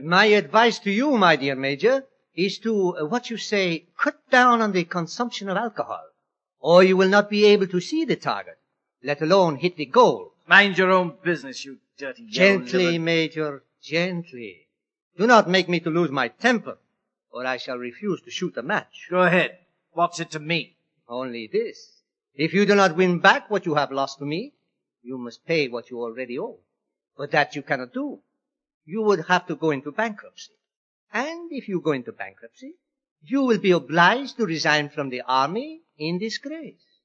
My 0.04 0.26
advice 0.28 0.80
to 0.80 0.92
you, 0.92 1.18
my 1.18 1.36
dear 1.36 1.56
Major, 1.56 2.06
is 2.34 2.60
to, 2.60 2.96
uh, 2.96 3.06
what 3.06 3.30
you 3.30 3.36
say, 3.36 3.88
cut 4.00 4.18
down 4.32 4.62
on 4.62 4.72
the 4.72 4.86
consumption 4.86 5.50
of 5.50 5.58
alcohol, 5.58 6.04
or 6.62 6.82
you 6.84 6.96
will 6.96 7.10
not 7.10 7.30
be 7.30 7.46
able 7.46 7.68
to 7.68 7.82
see 7.82 8.06
the 8.06 8.16
target, 8.16 8.57
let 9.08 9.22
alone 9.22 9.56
hit 9.56 9.78
the 9.78 9.86
goal. 9.86 10.34
Mind 10.48 10.78
your 10.78 10.92
own 10.92 11.14
business, 11.24 11.64
you 11.64 11.78
dirty 11.98 12.26
Gently, 12.28 12.98
Major, 12.98 13.64
gently. 13.82 14.68
Do 15.18 15.26
not 15.26 15.50
make 15.50 15.70
me 15.70 15.80
to 15.80 15.90
lose 15.90 16.12
my 16.12 16.28
temper, 16.28 16.78
or 17.32 17.46
I 17.46 17.56
shall 17.56 17.78
refuse 17.78 18.20
to 18.24 18.32
shoot 18.32 18.58
a 18.58 18.62
match. 18.62 19.08
Go 19.10 19.22
ahead. 19.22 19.60
What's 19.94 20.20
it 20.20 20.32
to 20.32 20.40
me? 20.40 20.76
Only 21.08 21.48
this. 21.48 22.02
If 22.36 22.54
you 22.54 22.66
do 22.66 22.76
not 22.76 22.98
win 22.98 23.20
back 23.20 23.50
what 23.50 23.66
you 23.66 23.76
have 23.76 23.94
lost 23.94 24.20
to 24.20 24.26
me, 24.26 24.52
you 25.02 25.18
must 25.18 25.46
pay 25.46 25.70
what 25.70 25.90
you 25.90 26.02
already 26.02 26.38
owe. 26.38 26.60
But 27.16 27.32
that 27.32 27.56
you 27.56 27.62
cannot 27.62 27.94
do. 27.94 28.20
You 28.86 29.04
would 29.04 29.24
have 29.30 29.48
to 29.48 29.56
go 29.56 29.72
into 29.72 29.94
bankruptcy. 29.94 30.52
And 31.14 31.50
if 31.54 31.70
you 31.70 31.80
go 31.80 31.94
into 31.94 32.12
bankruptcy, 32.12 32.74
you 33.24 33.44
will 33.44 33.60
be 33.60 33.72
obliged 33.72 34.36
to 34.36 34.46
resign 34.46 34.90
from 34.90 35.10
the 35.10 35.22
army 35.22 35.84
in 35.98 36.20
disgrace. 36.20 36.97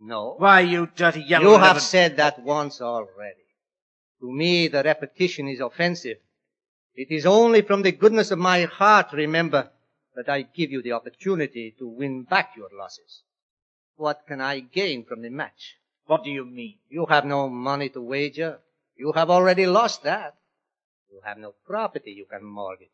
No. 0.00 0.34
Why, 0.38 0.60
you 0.60 0.88
dirty 0.94 1.22
yellow 1.22 1.52
You 1.52 1.58
have 1.58 1.80
said 1.80 2.16
that 2.18 2.42
once 2.42 2.80
already. 2.80 3.46
To 4.20 4.30
me, 4.32 4.68
the 4.68 4.82
repetition 4.82 5.48
is 5.48 5.60
offensive. 5.60 6.18
It 6.94 7.10
is 7.10 7.26
only 7.26 7.62
from 7.62 7.82
the 7.82 7.92
goodness 7.92 8.30
of 8.30 8.38
my 8.38 8.62
heart, 8.64 9.12
remember, 9.12 9.70
that 10.14 10.28
I 10.28 10.42
give 10.42 10.70
you 10.70 10.82
the 10.82 10.92
opportunity 10.92 11.74
to 11.78 11.86
win 11.86 12.22
back 12.22 12.56
your 12.56 12.70
losses. 12.72 13.22
What 13.96 14.26
can 14.26 14.40
I 14.40 14.60
gain 14.60 15.04
from 15.04 15.22
the 15.22 15.30
match? 15.30 15.76
What 16.06 16.24
do 16.24 16.30
you 16.30 16.44
mean? 16.44 16.78
You 16.88 17.06
have 17.06 17.24
no 17.24 17.48
money 17.48 17.88
to 17.90 18.00
wager. 18.00 18.60
You 18.96 19.12
have 19.12 19.30
already 19.30 19.66
lost 19.66 20.02
that. 20.04 20.34
You 21.10 21.20
have 21.24 21.38
no 21.38 21.54
property 21.66 22.12
you 22.12 22.26
can 22.26 22.44
mortgage. 22.44 22.88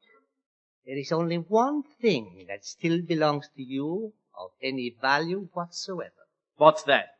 There 0.85 0.99
is 0.99 1.13
only 1.13 1.37
one 1.37 1.85
thing 2.01 2.47
that 2.49 2.65
still 2.65 3.03
belongs 3.03 3.49
to 3.57 3.63
you 3.63 4.13
of 4.37 4.51
any 4.61 4.97
value 5.01 5.49
whatsoever. 5.53 6.22
What's 6.57 6.83
that? 6.85 7.17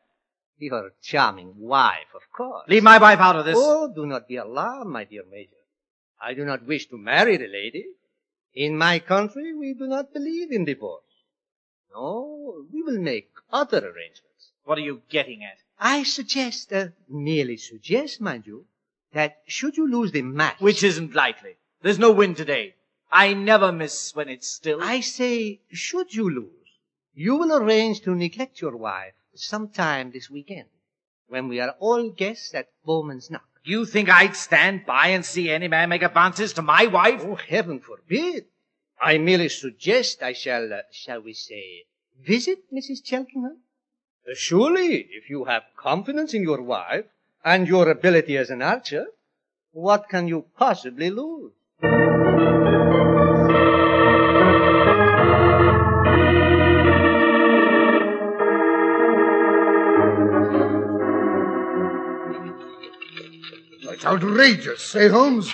Your 0.57 0.93
charming 1.01 1.53
wife, 1.57 2.13
of 2.15 2.21
course. 2.31 2.65
Leave 2.69 2.83
my 2.83 2.97
wife 2.97 3.19
out 3.19 3.35
of 3.35 3.45
this. 3.45 3.57
Oh, 3.57 3.91
do 3.93 4.05
not 4.05 4.27
be 4.27 4.37
alarmed, 4.37 4.91
my 4.91 5.03
dear 5.03 5.23
Major. 5.29 5.51
I 6.21 6.33
do 6.33 6.45
not 6.45 6.65
wish 6.65 6.87
to 6.87 6.97
marry 6.97 7.37
the 7.37 7.47
lady. 7.47 7.85
In 8.53 8.77
my 8.77 8.99
country, 8.99 9.53
we 9.53 9.73
do 9.73 9.87
not 9.87 10.13
believe 10.13 10.51
in 10.51 10.63
divorce. 10.63 11.03
No, 11.93 12.65
we 12.71 12.81
will 12.81 12.99
make 12.99 13.31
other 13.51 13.79
arrangements. 13.79 14.51
What 14.63 14.77
are 14.77 14.81
you 14.81 15.01
getting 15.09 15.43
at? 15.43 15.57
I 15.79 16.03
suggest, 16.03 16.71
uh, 16.71 16.87
merely 17.09 17.57
suggest, 17.57 18.21
mind 18.21 18.47
you, 18.47 18.65
that 19.11 19.41
should 19.45 19.75
you 19.75 19.89
lose 19.89 20.11
the 20.11 20.21
match, 20.21 20.61
Which 20.61 20.83
isn't 20.83 21.13
likely. 21.13 21.57
There's 21.81 21.99
no 21.99 22.11
wind 22.11 22.37
today. 22.37 22.75
I 23.11 23.33
never 23.33 23.71
miss 23.71 24.15
when 24.15 24.29
it's 24.29 24.47
still. 24.47 24.81
I 24.81 25.01
say, 25.01 25.59
should 25.71 26.15
you 26.15 26.29
lose, 26.29 26.69
you 27.13 27.35
will 27.35 27.53
arrange 27.53 28.01
to 28.01 28.15
neglect 28.15 28.61
your 28.61 28.77
wife 28.77 29.13
sometime 29.35 30.11
this 30.11 30.29
weekend, 30.29 30.69
when 31.27 31.47
we 31.47 31.59
are 31.59 31.75
all 31.79 32.09
guests 32.09 32.53
at 32.53 32.69
Bowman's 32.85 33.31
Knock. 33.31 33.47
You 33.63 33.85
think 33.85 34.09
I'd 34.09 34.35
stand 34.35 34.85
by 34.85 35.07
and 35.07 35.25
see 35.25 35.49
any 35.49 35.67
man 35.67 35.89
make 35.89 36.03
advances 36.03 36.53
to 36.53 36.61
my 36.61 36.87
wife? 36.87 37.21
Oh, 37.23 37.35
heaven 37.35 37.79
forbid. 37.79 38.45
I 39.01 39.17
merely 39.17 39.49
suggest 39.49 40.21
I 40.21 40.33
shall, 40.33 40.71
uh, 40.71 40.81
shall 40.91 41.21
we 41.21 41.33
say, 41.33 41.85
visit 42.21 42.59
Mrs. 42.73 43.05
Cheltenham. 43.05 43.57
Uh, 44.29 44.33
surely, 44.35 45.07
if 45.11 45.29
you 45.29 45.45
have 45.45 45.63
confidence 45.75 46.33
in 46.33 46.43
your 46.43 46.61
wife 46.61 47.05
and 47.43 47.67
your 47.67 47.89
ability 47.89 48.37
as 48.37 48.49
an 48.49 48.61
archer, 48.61 49.07
what 49.71 50.07
can 50.07 50.27
you 50.27 50.45
possibly 50.57 51.09
lose? 51.09 51.53
It's 64.03 64.11
outrageous, 64.11 64.81
say, 64.81 65.07
Holmes? 65.07 65.53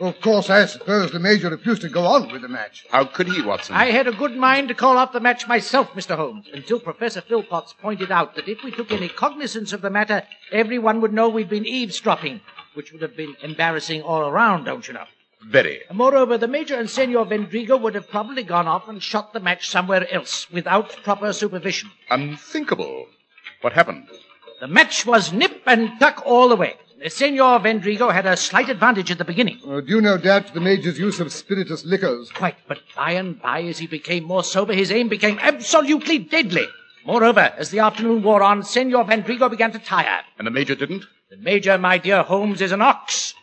Of 0.00 0.18
course, 0.22 0.48
I 0.48 0.64
suppose 0.64 1.12
the 1.12 1.18
Major 1.18 1.50
refused 1.50 1.82
to 1.82 1.90
go 1.90 2.06
on 2.06 2.32
with 2.32 2.40
the 2.40 2.48
match. 2.48 2.86
How 2.88 3.04
could 3.04 3.28
he, 3.28 3.42
Watson? 3.42 3.76
I 3.76 3.90
had 3.90 4.06
a 4.06 4.12
good 4.12 4.34
mind 4.34 4.68
to 4.68 4.74
call 4.74 4.96
off 4.96 5.12
the 5.12 5.20
match 5.20 5.46
myself, 5.46 5.92
Mr. 5.92 6.16
Holmes, 6.16 6.46
until 6.54 6.80
Professor 6.80 7.20
Philpotts 7.20 7.76
pointed 7.76 8.10
out 8.10 8.34
that 8.34 8.48
if 8.48 8.64
we 8.64 8.70
took 8.70 8.90
any 8.90 9.10
cognizance 9.10 9.74
of 9.74 9.82
the 9.82 9.90
matter, 9.90 10.22
everyone 10.52 11.02
would 11.02 11.12
know 11.12 11.28
we'd 11.28 11.50
been 11.50 11.66
eavesdropping, 11.66 12.40
which 12.72 12.92
would 12.92 13.02
have 13.02 13.14
been 13.14 13.36
embarrassing 13.42 14.00
all 14.00 14.22
around, 14.26 14.64
don't 14.64 14.88
you 14.88 14.94
know? 14.94 15.04
Very. 15.46 15.82
Moreover, 15.92 16.38
the 16.38 16.48
Major 16.48 16.76
and 16.76 16.88
Senor 16.88 17.26
Vendrigo 17.26 17.78
would 17.78 17.94
have 17.94 18.08
probably 18.08 18.42
gone 18.42 18.66
off 18.66 18.88
and 18.88 19.02
shot 19.02 19.34
the 19.34 19.40
match 19.40 19.68
somewhere 19.68 20.10
else 20.10 20.50
without 20.50 20.96
proper 21.04 21.30
supervision. 21.34 21.90
Unthinkable. 22.08 23.04
What 23.60 23.74
happened? 23.74 24.08
The 24.60 24.66
match 24.66 25.04
was 25.04 25.30
nip 25.30 25.60
and 25.66 26.00
tuck 26.00 26.22
all 26.24 26.48
the 26.48 26.56
way. 26.56 26.76
Senor 27.08 27.60
Vendrigo 27.60 28.12
had 28.12 28.26
a 28.26 28.36
slight 28.36 28.68
advantage 28.68 29.10
at 29.10 29.18
the 29.18 29.24
beginning. 29.24 29.60
Uh, 29.66 29.80
due 29.80 30.00
no 30.00 30.16
doubt 30.16 30.46
to 30.48 30.54
the 30.54 30.60
Major's 30.60 30.98
use 30.98 31.20
of 31.20 31.32
spirituous 31.32 31.84
liquors. 31.84 32.30
Quite, 32.32 32.56
but 32.66 32.78
by 32.96 33.12
and 33.12 33.40
by, 33.40 33.62
as 33.62 33.78
he 33.78 33.86
became 33.86 34.24
more 34.24 34.42
sober, 34.42 34.72
his 34.72 34.90
aim 34.90 35.08
became 35.08 35.38
absolutely 35.40 36.18
deadly. 36.18 36.66
Moreover, 37.04 37.52
as 37.56 37.70
the 37.70 37.80
afternoon 37.80 38.22
wore 38.22 38.42
on, 38.42 38.62
Senor 38.64 39.04
Vendrigo 39.04 39.48
began 39.50 39.72
to 39.72 39.78
tire. 39.78 40.22
And 40.38 40.46
the 40.46 40.50
Major 40.50 40.74
didn't? 40.74 41.04
The 41.30 41.36
Major, 41.36 41.76
my 41.78 41.98
dear 41.98 42.22
Holmes, 42.22 42.60
is 42.60 42.72
an 42.72 42.82
ox. 42.82 43.34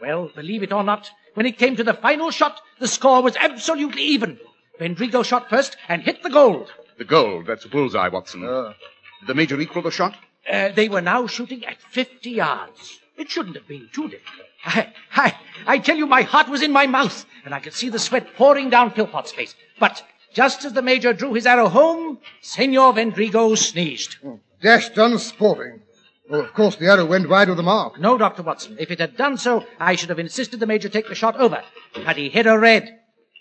Well, 0.00 0.30
believe 0.34 0.62
it 0.62 0.72
or 0.72 0.82
not, 0.82 1.10
when 1.34 1.46
it 1.46 1.58
came 1.58 1.76
to 1.76 1.84
the 1.84 1.94
final 1.94 2.30
shot, 2.30 2.60
the 2.80 2.88
score 2.88 3.22
was 3.22 3.36
absolutely 3.36 4.02
even. 4.02 4.38
Vendrigo 4.80 5.24
shot 5.24 5.48
first 5.50 5.76
and 5.88 6.02
hit 6.02 6.22
the 6.22 6.30
gold. 6.30 6.72
The 6.98 7.04
gold. 7.04 7.46
That's 7.46 7.64
a 7.64 7.68
bullseye, 7.68 8.08
Watson. 8.08 8.44
Uh, 8.44 8.72
Did 9.20 9.28
the 9.28 9.34
Major 9.34 9.60
equal 9.60 9.82
the 9.82 9.90
shot? 9.90 10.16
Uh, 10.50 10.68
they 10.70 10.88
were 10.88 11.00
now 11.00 11.26
shooting 11.26 11.64
at 11.64 11.80
50 11.80 12.30
yards. 12.30 13.00
It 13.16 13.30
shouldn't 13.30 13.56
have 13.56 13.68
been 13.68 13.88
too 13.92 14.08
difficult. 14.08 14.48
I, 14.66 14.92
I, 15.14 15.34
I 15.66 15.78
tell 15.78 15.96
you, 15.96 16.06
my 16.06 16.22
heart 16.22 16.48
was 16.48 16.62
in 16.62 16.72
my 16.72 16.86
mouth, 16.86 17.24
and 17.44 17.54
I 17.54 17.60
could 17.60 17.74
see 17.74 17.88
the 17.88 17.98
sweat 17.98 18.34
pouring 18.36 18.70
down 18.70 18.90
Philpott's 18.90 19.32
face. 19.32 19.54
But 19.78 20.02
just 20.32 20.64
as 20.64 20.72
the 20.72 20.82
Major 20.82 21.12
drew 21.12 21.34
his 21.34 21.46
arrow 21.46 21.68
home, 21.68 22.18
Senor 22.40 22.92
Vendrigo 22.94 23.56
sneezed. 23.56 24.16
dashed 24.60 24.96
unsporting. 24.98 25.80
Well, 26.28 26.40
of 26.40 26.54
course, 26.54 26.76
the 26.76 26.86
arrow 26.86 27.04
went 27.04 27.28
wide 27.28 27.50
of 27.50 27.58
the 27.58 27.62
mark. 27.62 28.00
No, 28.00 28.16
Dr. 28.16 28.42
Watson. 28.42 28.76
If 28.80 28.90
it 28.90 28.98
had 28.98 29.16
done 29.16 29.36
so, 29.36 29.64
I 29.78 29.94
should 29.94 30.08
have 30.08 30.18
insisted 30.18 30.58
the 30.58 30.66
Major 30.66 30.88
take 30.88 31.08
the 31.08 31.14
shot 31.14 31.36
over. 31.36 31.62
But 32.04 32.16
he 32.16 32.30
hit 32.30 32.46
a 32.46 32.58
red. 32.58 32.98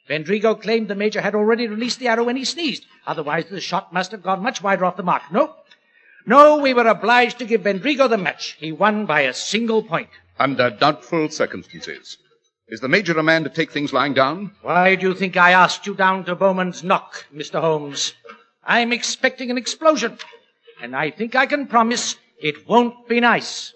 Vendrigo 0.09 0.61
claimed 0.61 0.89
the 0.89 0.95
Major 0.95 1.21
had 1.21 1.33
already 1.33 1.67
released 1.67 1.99
the 1.99 2.09
arrow 2.09 2.25
when 2.25 2.35
he 2.35 2.43
sneezed. 2.43 2.85
Otherwise, 3.07 3.45
the 3.49 3.61
shot 3.61 3.93
must 3.93 4.11
have 4.11 4.21
gone 4.21 4.43
much 4.43 4.61
wider 4.61 4.83
off 4.83 4.97
the 4.97 5.03
mark. 5.03 5.23
No. 5.31 5.55
No, 6.25 6.57
we 6.57 6.73
were 6.73 6.87
obliged 6.87 7.39
to 7.39 7.45
give 7.45 7.61
Vendrigo 7.61 8.09
the 8.09 8.17
match. 8.17 8.55
He 8.59 8.71
won 8.71 9.05
by 9.05 9.21
a 9.21 9.33
single 9.33 9.83
point. 9.83 10.09
Under 10.39 10.69
doubtful 10.69 11.29
circumstances. 11.29 12.17
Is 12.69 12.79
the 12.79 12.87
Major 12.87 13.17
a 13.19 13.23
man 13.23 13.43
to 13.43 13.49
take 13.49 13.71
things 13.71 13.93
lying 13.93 14.13
down? 14.13 14.51
Why 14.61 14.95
do 14.95 15.09
you 15.09 15.13
think 15.13 15.35
I 15.35 15.51
asked 15.51 15.85
you 15.85 15.93
down 15.93 16.23
to 16.25 16.35
Bowman's 16.35 16.83
knock, 16.83 17.25
Mr. 17.33 17.59
Holmes? 17.59 18.13
I'm 18.63 18.93
expecting 18.93 19.51
an 19.51 19.57
explosion. 19.57 20.17
And 20.81 20.95
I 20.95 21.11
think 21.11 21.35
I 21.35 21.45
can 21.45 21.67
promise 21.67 22.15
it 22.39 22.67
won't 22.67 23.07
be 23.07 23.19
nice. 23.19 23.73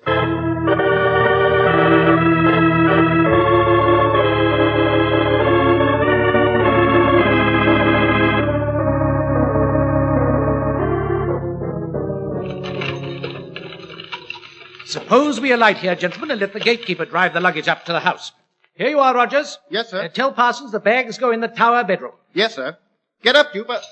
Suppose 14.98 15.39
we 15.39 15.51
alight 15.51 15.77
here, 15.77 15.96
gentlemen, 15.96 16.32
and 16.32 16.42
let 16.42 16.54
the 16.54 16.60
gatekeeper 16.60 17.06
drive 17.06 17.32
the 17.32 17.39
luggage 17.39 17.68
up 17.68 17.86
to 17.86 17.94
the 17.94 18.00
house. 18.00 18.32
Here 18.74 18.89
you 18.89 19.00
are, 19.00 19.13
Rogers. 19.13 19.60
Yes, 19.70 19.92
sir. 19.92 20.01
Uh, 20.01 20.08
tell 20.08 20.32
Parsons 20.32 20.72
the 20.72 20.80
bags 20.80 21.20
go 21.20 21.30
in 21.30 21.39
the 21.39 21.48
tower 21.48 21.84
bedroom. 21.84 22.13
Yes, 22.34 22.56
sir. 22.56 22.75
Get 23.22 23.36
up, 23.36 23.54
you, 23.54 23.63
but. 23.63 23.86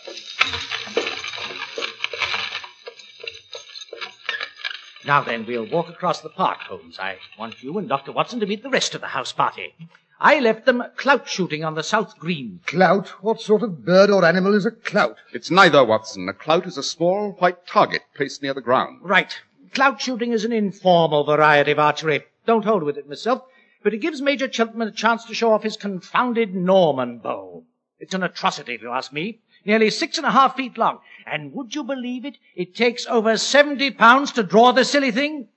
Now 5.05 5.21
then, 5.21 5.45
we'll 5.45 5.69
walk 5.69 5.89
across 5.89 6.21
the 6.21 6.29
park, 6.29 6.61
Holmes. 6.61 6.97
I 6.97 7.17
want 7.37 7.61
you 7.61 7.77
and 7.77 7.87
Dr. 7.87 8.11
Watson 8.11 8.39
to 8.39 8.47
meet 8.47 8.63
the 8.63 8.71
rest 8.71 8.95
of 8.95 9.01
the 9.01 9.07
house 9.07 9.31
party. 9.31 9.75
I 10.19 10.39
left 10.39 10.65
them 10.65 10.83
clout 10.95 11.29
shooting 11.29 11.63
on 11.63 11.75
the 11.75 11.83
south 11.83 12.17
green. 12.17 12.61
Clout? 12.65 13.09
What 13.21 13.41
sort 13.41 13.61
of 13.61 13.85
bird 13.85 14.09
or 14.09 14.25
animal 14.25 14.55
is 14.55 14.65
a 14.65 14.71
clout? 14.71 15.17
It's 15.33 15.51
neither, 15.51 15.85
Watson. 15.85 16.27
A 16.29 16.33
clout 16.33 16.65
is 16.65 16.79
a 16.79 16.83
small 16.83 17.33
white 17.33 17.67
target 17.67 18.01
placed 18.15 18.41
near 18.41 18.55
the 18.55 18.61
ground. 18.61 19.01
Right. 19.03 19.39
Clout 19.75 20.01
shooting 20.01 20.31
is 20.31 20.45
an 20.45 20.53
informal 20.53 21.25
variety 21.25 21.71
of 21.71 21.79
archery. 21.79 22.23
Don't 22.45 22.63
hold 22.63 22.83
with 22.83 22.97
it 22.97 23.09
myself, 23.09 23.43
but 23.83 23.93
it 23.93 23.97
gives 23.97 24.21
Major 24.21 24.49
Cheltenham 24.49 24.87
a 24.87 24.91
chance 24.91 25.25
to 25.25 25.33
show 25.33 25.51
off 25.51 25.63
his 25.63 25.75
confounded 25.75 26.55
Norman 26.55 27.17
bow. 27.17 27.65
It's 27.99 28.13
an 28.13 28.23
atrocity, 28.23 28.75
if 28.75 28.81
you 28.81 28.91
ask 28.91 29.11
me. 29.11 29.41
Nearly 29.65 29.89
six 29.89 30.17
and 30.17 30.25
a 30.25 30.31
half 30.31 30.55
feet 30.55 30.77
long. 30.77 30.99
And 31.25 31.51
would 31.51 31.75
you 31.75 31.83
believe 31.83 32.23
it? 32.23 32.37
It 32.55 32.73
takes 32.73 33.05
over 33.07 33.35
70 33.35 33.91
pounds 33.91 34.31
to 34.31 34.43
draw 34.43 34.71
the 34.71 34.85
silly 34.85 35.11
thing. 35.11 35.49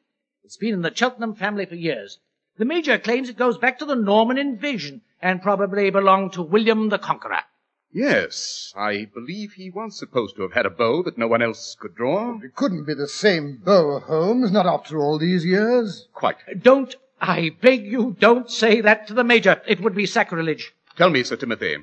It's 0.43 0.57
been 0.57 0.75
in 0.75 0.83
the 0.83 0.93
Cheltenham 0.93 1.37
family 1.37 1.67
for 1.67 1.77
years. 1.77 2.19
The 2.57 2.65
Major 2.65 2.99
claims 2.99 3.29
it 3.29 3.37
goes 3.37 3.57
back 3.57 3.79
to 3.79 3.85
the 3.85 3.95
Norman 3.95 4.37
invasion 4.37 5.03
and 5.23 5.41
probably 5.41 5.91
belonged 5.91 6.33
to 6.33 6.43
William 6.43 6.89
the 6.89 6.99
Conqueror. 6.99 7.43
Yes, 7.93 8.73
I 8.77 9.09
believe 9.15 9.53
he 9.53 9.71
was 9.71 9.99
supposed 9.99 10.37
to 10.37 10.43
have 10.43 10.53
had 10.53 10.67
a 10.67 10.71
bow 10.71 11.03
that 11.05 11.17
no 11.19 11.27
one 11.27 11.43
else 11.43 11.77
could 11.79 11.95
draw. 11.95 12.39
It 12.43 12.55
couldn't 12.55 12.85
be 12.85 12.95
the 12.95 13.09
same 13.09 13.61
bow, 13.65 14.01
Holmes, 14.01 14.53
not 14.53 14.67
after 14.67 14.99
all 14.99 15.19
these 15.19 15.45
years. 15.45 16.07
Quite. 16.13 16.37
Don't, 16.63 16.95
I 17.21 17.51
beg 17.63 17.87
you, 17.87 18.17
don't 18.21 18.51
say 18.51 18.81
that 18.83 19.07
to 19.09 19.15
the 19.15 19.25
Major. 19.25 19.63
It 19.67 19.81
would 19.81 19.95
be 19.95 20.07
sacrilege. 20.07 20.73
Tell 20.97 21.11
me, 21.11 21.23
Sir 21.23 21.37
Timothy, 21.37 21.77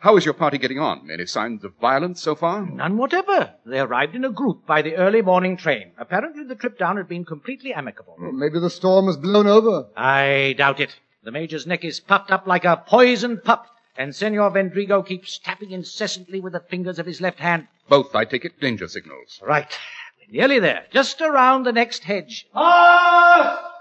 how 0.00 0.16
is 0.16 0.24
your 0.24 0.34
party 0.34 0.58
getting 0.58 0.78
on? 0.78 1.10
Any 1.10 1.26
signs 1.26 1.64
of 1.64 1.74
violence 1.80 2.20
so 2.22 2.34
far? 2.34 2.66
None 2.66 2.98
whatever. 2.98 3.54
They 3.64 3.80
arrived 3.80 4.14
in 4.14 4.24
a 4.24 4.30
group 4.30 4.66
by 4.66 4.82
the 4.82 4.96
early 4.96 5.22
morning 5.22 5.56
train. 5.56 5.92
Apparently 5.98 6.44
the 6.44 6.54
trip 6.56 6.78
down 6.78 6.98
had 6.98 7.08
been 7.08 7.24
completely 7.24 7.72
amicable. 7.72 8.16
Well, 8.20 8.32
maybe 8.32 8.60
the 8.60 8.70
storm 8.70 9.06
has 9.06 9.16
blown 9.16 9.46
over. 9.46 9.86
I 9.96 10.54
doubt 10.58 10.78
it. 10.80 10.94
The 11.24 11.32
Major's 11.32 11.66
neck 11.66 11.84
is 11.84 11.98
puffed 12.00 12.30
up 12.30 12.46
like 12.46 12.64
a 12.64 12.76
poisoned 12.76 13.42
pup, 13.42 13.66
and 13.98 14.14
Senor 14.14 14.52
Vendrigo 14.52 15.04
keeps 15.04 15.38
tapping 15.38 15.72
incessantly 15.72 16.40
with 16.40 16.52
the 16.52 16.60
fingers 16.60 17.00
of 17.00 17.04
his 17.04 17.20
left 17.20 17.40
hand. 17.40 17.66
Both, 17.88 18.14
I 18.14 18.24
take 18.24 18.44
it, 18.44 18.60
danger 18.60 18.86
signals. 18.86 19.40
Right. 19.42 19.76
We're 20.20 20.38
nearly 20.38 20.60
there. 20.60 20.86
Just 20.92 21.20
around 21.20 21.64
the 21.64 21.72
next 21.72 22.04
hedge. 22.04 22.46
Ah! 22.54 23.74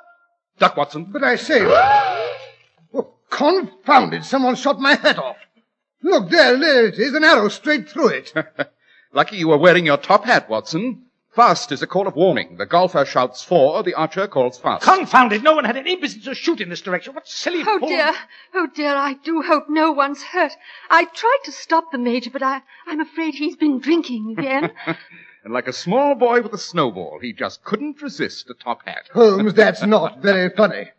Duck, 0.57 0.75
Watson. 0.75 1.11
But 1.11 1.23
I 1.23 1.35
say, 1.35 1.59
oh, 2.93 3.13
confound 3.29 4.15
it, 4.15 4.25
someone 4.25 4.55
shot 4.55 4.79
my 4.79 4.95
hat 4.95 5.19
off. 5.19 5.37
Look, 6.01 6.31
there, 6.31 6.57
there 6.57 6.87
it 6.87 6.97
is, 6.97 7.13
an 7.13 7.23
arrow 7.23 7.49
straight 7.49 7.87
through 7.87 8.09
it. 8.09 8.33
Lucky 9.13 9.37
you 9.37 9.49
were 9.49 9.57
wearing 9.57 9.85
your 9.85 9.97
top 9.97 10.25
hat, 10.25 10.49
Watson. 10.49 11.05
Fast 11.37 11.71
is 11.71 11.83
a 11.83 11.87
call 11.87 12.07
of 12.07 12.15
warning. 12.15 12.57
The 12.57 12.65
golfer 12.65 13.05
shouts 13.05 13.43
four, 13.43 13.83
the 13.83 13.93
archer 13.93 14.25
calls 14.27 14.57
fast. 14.57 14.83
Confound 14.83 15.31
it! 15.33 15.43
No 15.43 15.53
one 15.55 15.65
had 15.65 15.77
any 15.77 15.95
business 15.95 16.25
to 16.25 16.33
shoot 16.33 16.59
in 16.59 16.69
this 16.69 16.81
direction. 16.81 17.13
What 17.13 17.27
silly 17.27 17.61
Oh 17.61 17.77
fool- 17.77 17.89
dear, 17.89 18.11
oh 18.55 18.65
dear, 18.73 18.95
I 18.95 19.13
do 19.23 19.43
hope 19.43 19.65
no 19.69 19.91
one's 19.91 20.23
hurt. 20.23 20.53
I 20.89 21.05
tried 21.05 21.37
to 21.43 21.51
stop 21.51 21.91
the 21.91 21.99
Major, 21.99 22.31
but 22.31 22.41
I, 22.41 22.63
I'm 22.87 23.01
afraid 23.01 23.35
he's 23.35 23.55
been 23.55 23.77
drinking 23.77 24.33
again. 24.35 24.71
and 25.43 25.53
like 25.53 25.67
a 25.67 25.73
small 25.73 26.15
boy 26.15 26.41
with 26.41 26.53
a 26.53 26.57
snowball, 26.57 27.19
he 27.21 27.33
just 27.33 27.63
couldn't 27.63 28.01
resist 28.01 28.49
a 28.49 28.55
top 28.55 28.81
hat. 28.87 29.07
Holmes, 29.13 29.53
that's 29.53 29.83
not 29.83 30.23
very 30.23 30.49
funny. 30.49 30.89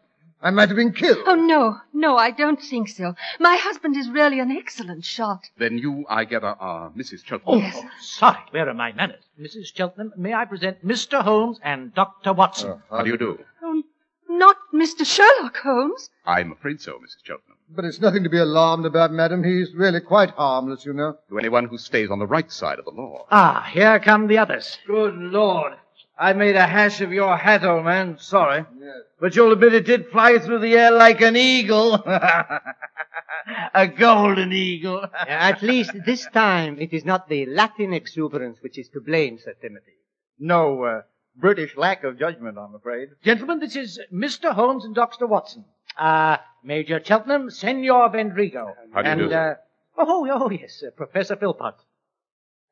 I 0.40 0.50
might 0.50 0.68
have 0.68 0.76
been 0.76 0.92
killed. 0.92 1.18
oh 1.26 1.34
no, 1.34 1.78
no, 1.92 2.16
I 2.16 2.30
don't 2.30 2.60
think 2.62 2.88
so. 2.88 3.14
My 3.40 3.56
husband 3.56 3.96
is 3.96 4.08
really 4.08 4.38
an 4.38 4.52
excellent 4.52 5.04
shot. 5.04 5.40
Then 5.58 5.78
you, 5.78 6.04
I 6.08 6.24
gather, 6.24 6.54
are 6.60 6.90
Mrs. 6.90 7.24
Cheltenham. 7.24 7.42
Oh, 7.46 7.58
Yes. 7.58 7.80
Sorry, 8.00 8.38
where 8.50 8.68
are 8.68 8.74
my 8.74 8.92
manners? 8.92 9.24
Mrs. 9.40 9.74
Cheltenham, 9.74 10.12
may 10.16 10.34
I 10.34 10.44
present 10.44 10.84
Mr. 10.86 11.22
Holmes 11.22 11.58
and 11.64 11.92
Dr. 11.94 12.32
Watson? 12.32 12.80
How 12.90 13.02
do 13.02 13.10
you 13.10 13.18
do? 13.18 13.38
Oh, 13.62 13.82
not 14.28 14.56
Mr. 14.72 15.04
Sherlock 15.04 15.56
Holmes. 15.56 16.08
I'm 16.24 16.52
afraid 16.52 16.80
so, 16.80 16.92
Mrs. 16.92 17.24
Cheltenham. 17.24 17.56
But 17.70 17.84
it's 17.84 18.00
nothing 18.00 18.22
to 18.22 18.30
be 18.30 18.38
alarmed 18.38 18.86
about, 18.86 19.10
madam. 19.10 19.42
He's 19.42 19.74
really 19.74 20.00
quite 20.00 20.30
harmless, 20.30 20.86
you 20.86 20.92
know. 20.92 21.18
To 21.30 21.38
anyone 21.38 21.66
who 21.66 21.76
stays 21.78 22.10
on 22.10 22.18
the 22.20 22.26
right 22.26 22.50
side 22.50 22.78
of 22.78 22.84
the 22.84 22.92
law. 22.92 23.26
Ah, 23.30 23.68
here 23.72 23.98
come 23.98 24.26
the 24.28 24.38
others. 24.38 24.78
Good 24.86 25.16
Lord. 25.16 25.74
I 26.18 26.32
made 26.32 26.56
a 26.56 26.66
hash 26.66 27.00
of 27.00 27.12
your 27.12 27.36
hat, 27.36 27.64
old 27.64 27.84
man. 27.84 28.18
Sorry. 28.18 28.64
Yes. 28.80 28.94
But 29.20 29.36
you'll 29.36 29.52
admit 29.52 29.74
it 29.74 29.86
did 29.86 30.08
fly 30.08 30.38
through 30.38 30.58
the 30.58 30.74
air 30.76 30.90
like 30.90 31.20
an 31.20 31.36
eagle. 31.36 31.94
a 33.74 33.86
golden 33.86 34.52
eagle. 34.52 35.06
At 35.28 35.62
least 35.62 35.92
this 36.04 36.26
time 36.32 36.78
it 36.80 36.92
is 36.92 37.04
not 37.04 37.28
the 37.28 37.46
Latin 37.46 37.92
exuberance 37.92 38.58
which 38.62 38.78
is 38.78 38.88
to 38.90 39.00
blame, 39.00 39.38
Sir 39.38 39.54
Timothy. 39.60 39.94
No, 40.38 40.82
uh, 40.82 41.02
British 41.36 41.76
lack 41.76 42.04
of 42.04 42.18
judgment, 42.18 42.58
I'm 42.58 42.74
afraid. 42.74 43.10
Gentlemen, 43.22 43.60
this 43.60 43.76
is 43.76 44.00
Mr. 44.12 44.52
Holmes 44.52 44.84
and 44.84 44.94
Dr. 44.94 45.26
Watson. 45.26 45.64
Uh, 45.96 46.38
Major 46.64 47.00
Cheltenham, 47.02 47.50
Senor 47.50 48.10
Vendrigo. 48.10 48.74
How 48.92 49.02
do 49.02 49.08
you 49.08 49.12
and, 49.12 49.30
do. 49.30 49.34
Uh, 49.34 49.54
oh, 49.96 50.28
oh, 50.30 50.50
yes, 50.50 50.82
uh, 50.86 50.90
Professor 50.90 51.36
Philpott. 51.36 51.74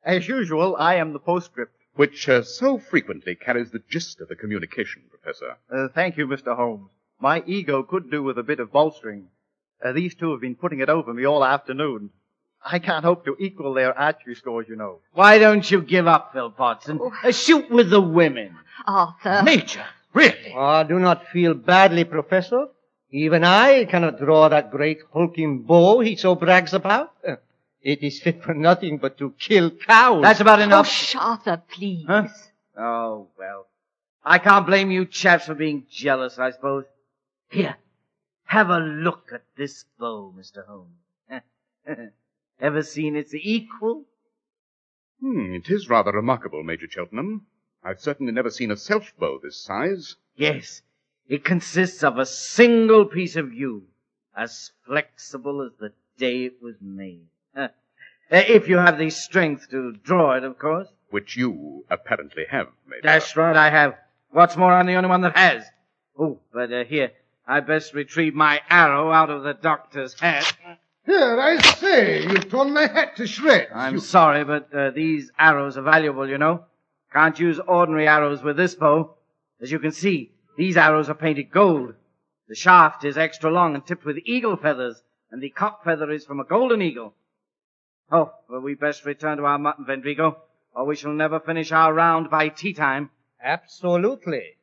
As 0.03 0.27
usual, 0.27 0.75
I 0.77 0.95
am 0.95 1.13
the 1.13 1.19
postscript. 1.19 1.76
Which 1.97 2.29
uh, 2.29 2.43
so 2.43 2.77
frequently 2.77 3.35
carries 3.35 3.71
the 3.71 3.81
gist 3.89 4.21
of 4.21 4.29
the 4.29 4.35
communication, 4.35 5.01
Professor. 5.09 5.57
Uh, 5.71 5.87
thank 5.93 6.15
you, 6.15 6.27
Mr. 6.27 6.55
Holmes. 6.55 6.89
My 7.19 7.43
ego 7.45 7.83
could 7.83 8.09
do 8.11 8.21
with 8.23 8.37
a 8.37 8.43
bit 8.43 8.59
of 8.59 8.71
bolstering. 8.71 9.27
Uh, 9.83 9.91
these 9.91 10.15
two 10.15 10.31
have 10.31 10.41
been 10.41 10.55
putting 10.55 10.79
it 10.79 10.89
over 10.89 11.13
me 11.13 11.25
all 11.25 11.43
afternoon. 11.43 12.11
I 12.63 12.79
can't 12.79 13.03
hope 13.03 13.25
to 13.25 13.35
equal 13.39 13.73
their 13.73 13.97
archery 13.97 14.35
scores, 14.35 14.67
you 14.69 14.75
know. 14.75 14.99
Why 15.13 15.37
don't 15.37 15.69
you 15.69 15.81
give 15.81 16.07
up, 16.07 16.33
Philpotts, 16.33 16.87
and 16.87 16.99
uh, 17.23 17.31
shoot 17.31 17.69
with 17.69 17.89
the 17.89 18.01
women? 18.01 18.55
Arthur. 18.85 19.41
Major, 19.43 19.85
really? 20.13 20.53
Ah, 20.55 20.83
do 20.83 20.99
not 20.99 21.27
feel 21.27 21.53
badly, 21.53 22.03
Professor. 22.03 22.67
Even 23.09 23.43
I 23.43 23.85
cannot 23.85 24.19
draw 24.19 24.49
that 24.49 24.69
great 24.69 24.99
hulking 25.13 25.63
bow 25.63 25.99
he 26.01 26.15
so 26.15 26.35
brags 26.35 26.73
about. 26.73 27.13
It 27.87 28.03
is 28.03 28.19
fit 28.21 28.43
for 28.43 28.53
nothing 28.53 28.97
but 28.97 29.17
to 29.19 29.31
kill 29.39 29.71
cows. 29.71 30.21
That's 30.21 30.41
about 30.41 30.59
Oh, 30.59 30.63
enough. 30.63 30.89
sh- 30.89 31.15
Arthur, 31.17 31.61
please. 31.69 32.05
Huh? 32.05 32.27
Oh, 32.77 33.29
well. 33.39 33.67
I 34.25 34.39
can't 34.39 34.65
blame 34.65 34.91
you 34.91 35.05
chaps 35.05 35.45
for 35.45 35.55
being 35.55 35.85
jealous, 35.89 36.37
I 36.37 36.51
suppose. 36.51 36.83
Here, 37.49 37.77
have 38.43 38.69
a 38.71 38.79
look 38.79 39.29
at 39.33 39.43
this 39.55 39.85
bow, 39.97 40.33
Mr. 40.37 40.65
Holmes. 40.67 40.99
Ever 42.59 42.83
seen 42.83 43.15
its 43.15 43.33
equal? 43.33 44.03
Hmm, 45.21 45.53
it 45.53 45.69
is 45.69 45.87
rather 45.89 46.11
remarkable, 46.11 46.63
Major 46.63 46.89
Cheltenham. 46.89 47.45
I've 47.85 48.01
certainly 48.01 48.33
never 48.33 48.49
seen 48.49 48.69
a 48.69 48.75
self 48.75 49.13
bow 49.17 49.39
this 49.41 49.63
size. 49.63 50.17
Yes, 50.35 50.81
it 51.29 51.45
consists 51.45 52.03
of 52.03 52.17
a 52.17 52.25
single 52.25 53.05
piece 53.05 53.37
of 53.37 53.53
yew, 53.53 53.87
as 54.35 54.71
flexible 54.85 55.61
as 55.61 55.71
the 55.79 55.93
day 56.17 56.43
it 56.43 56.61
was 56.61 56.75
made. 56.81 57.27
Uh, 58.31 58.37
if 58.47 58.67
you 58.67 58.77
have 58.77 58.97
the 58.97 59.09
strength 59.09 59.69
to 59.71 59.93
draw 60.03 60.33
it, 60.35 60.43
of 60.43 60.57
course. 60.59 60.87
Which 61.09 61.37
you 61.37 61.85
apparently 61.89 62.45
have, 62.49 62.67
Major. 62.87 63.01
That's 63.03 63.35
right, 63.37 63.55
I 63.55 63.69
have. 63.69 63.95
What's 64.31 64.57
more, 64.57 64.73
I'm 64.73 64.85
the 64.85 64.95
only 64.95 65.09
one 65.09 65.21
that 65.21 65.37
has. 65.37 65.63
Oh, 66.19 66.39
but 66.53 66.71
uh, 66.71 66.83
here, 66.83 67.11
I 67.47 67.61
best 67.61 67.93
retrieve 67.93 68.33
my 68.33 68.61
arrow 68.69 69.11
out 69.11 69.29
of 69.29 69.43
the 69.43 69.53
doctor's 69.53 70.19
hat. 70.19 70.51
Here, 71.05 71.39
I 71.39 71.57
say, 71.75 72.23
you've 72.23 72.49
torn 72.49 72.73
my 72.73 72.87
hat 72.87 73.15
to 73.15 73.27
shreds. 73.27 73.71
I'm 73.73 73.93
You- 73.95 73.99
sorry, 74.01 74.43
but 74.43 74.73
uh, 74.73 74.91
these 74.91 75.31
arrows 75.39 75.77
are 75.77 75.81
valuable, 75.83 76.27
you 76.27 76.37
know. 76.37 76.65
Can't 77.13 77.39
use 77.39 77.59
ordinary 77.65 78.07
arrows 78.09 78.43
with 78.43 78.57
this 78.57 78.75
bow. 78.75 79.15
As 79.61 79.71
you 79.71 79.79
can 79.79 79.93
see, 79.93 80.31
these 80.57 80.75
arrows 80.75 81.07
are 81.09 81.13
painted 81.15 81.49
gold. 81.51 81.93
The 82.49 82.55
shaft 82.55 83.05
is 83.05 83.17
extra 83.17 83.49
long 83.49 83.73
and 83.75 83.85
tipped 83.85 84.03
with 84.05 84.17
eagle 84.25 84.57
feathers, 84.57 85.01
and 85.31 85.41
the 85.41 85.49
cock 85.49 85.85
feather 85.85 86.11
is 86.11 86.25
from 86.25 86.41
a 86.41 86.43
golden 86.45 86.81
eagle. 86.81 87.13
Oh, 88.11 88.31
well, 88.49 88.61
we 88.61 88.75
best 88.75 89.05
return 89.05 89.37
to 89.37 89.45
our 89.45 89.59
mutton, 89.59 89.85
Vendrigo, 89.85 90.37
or 90.73 90.85
we 90.85 90.95
shall 90.95 91.11
never 91.11 91.39
finish 91.39 91.71
our 91.71 91.93
round 91.93 92.29
by 92.29 92.49
tea 92.49 92.73
time. 92.73 93.09
Absolutely. 93.43 94.57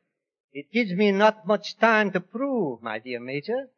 It 0.53 0.71
gives 0.71 0.93
me 0.93 1.11
not 1.11 1.45
much 1.45 1.77
time 1.77 2.11
to 2.11 2.19
prove, 2.19 2.81
my 2.81 2.97
dear 2.99 3.19
Major, 3.19 3.69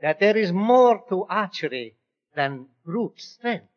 that 0.00 0.20
there 0.20 0.36
is 0.36 0.52
more 0.52 1.02
to 1.08 1.24
archery 1.24 1.96
than 2.34 2.66
brute 2.84 3.20
strength. 3.20 3.68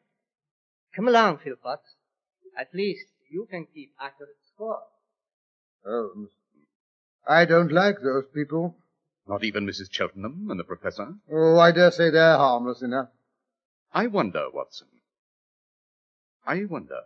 Come 0.94 1.08
along, 1.08 1.40
Philpott. 1.40 1.80
At 2.58 2.74
least 2.74 3.06
you 3.30 3.48
can 3.50 3.66
keep 3.74 3.94
accurate 4.00 4.36
score. 4.54 4.84
Oh, 5.86 6.12
Holmes. 6.14 6.30
I 7.28 7.46
don't 7.46 7.72
like 7.72 8.02
those 8.02 8.26
people. 8.34 8.76
Not 9.28 9.44
even 9.44 9.66
Mrs. 9.66 9.92
Cheltenham 9.92 10.48
and 10.50 10.60
the 10.60 10.64
Professor. 10.64 11.14
Oh, 11.32 11.58
I 11.58 11.72
dare 11.72 11.92
say 11.92 12.10
they're 12.10 12.38
harmless 12.38 12.82
enough. 12.82 13.10
I 13.94 14.08
wonder, 14.08 14.48
Watson. 14.52 14.88
I 16.50 16.66
wonder. 16.66 17.02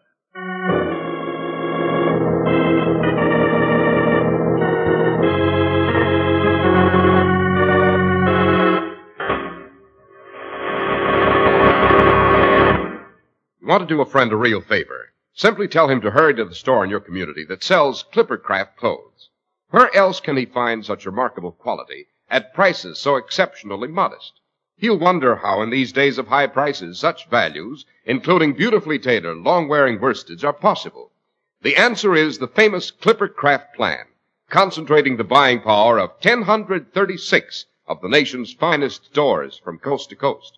You 13.59 13.67
want 13.67 13.81
to 13.81 13.85
do 13.85 13.99
a 13.99 14.05
friend 14.05 14.31
a 14.31 14.37
real 14.37 14.61
favor. 14.61 15.11
Simply 15.33 15.67
tell 15.67 15.89
him 15.89 15.99
to 15.99 16.11
hurry 16.11 16.33
to 16.35 16.45
the 16.45 16.55
store 16.55 16.85
in 16.85 16.89
your 16.89 17.01
community 17.01 17.43
that 17.49 17.65
sells 17.65 18.05
Clippercraft 18.13 18.77
clothes. 18.77 19.27
Where 19.71 19.93
else 19.93 20.21
can 20.21 20.37
he 20.37 20.45
find 20.45 20.85
such 20.85 21.05
remarkable 21.05 21.51
quality 21.51 22.07
at 22.29 22.53
prices 22.53 22.97
so 22.97 23.17
exceptionally 23.17 23.89
modest? 23.89 24.39
He'll 24.83 24.99
wonder 24.99 25.37
how 25.37 25.61
in 25.61 25.69
these 25.69 25.93
days 25.93 26.17
of 26.17 26.27
high 26.27 26.47
prices 26.47 26.99
such 26.99 27.29
values, 27.29 27.85
including 28.03 28.51
beautifully 28.51 28.99
tailored, 28.99 29.37
long-wearing 29.37 29.99
worsteds, 29.99 30.43
are 30.43 30.51
possible. 30.51 31.13
The 31.61 31.77
answer 31.77 32.13
is 32.15 32.37
the 32.37 32.49
famous 32.49 32.91
Clipper 32.91 33.29
Craft 33.29 33.75
plan, 33.75 34.07
concentrating 34.49 35.15
the 35.15 35.23
buying 35.23 35.61
power 35.61 35.99
of 35.99 36.11
1,036 36.21 37.65
of 37.87 38.01
the 38.01 38.09
nation's 38.09 38.51
finest 38.51 39.05
stores 39.05 39.57
from 39.57 39.79
coast 39.79 40.09
to 40.09 40.17
coast. 40.17 40.57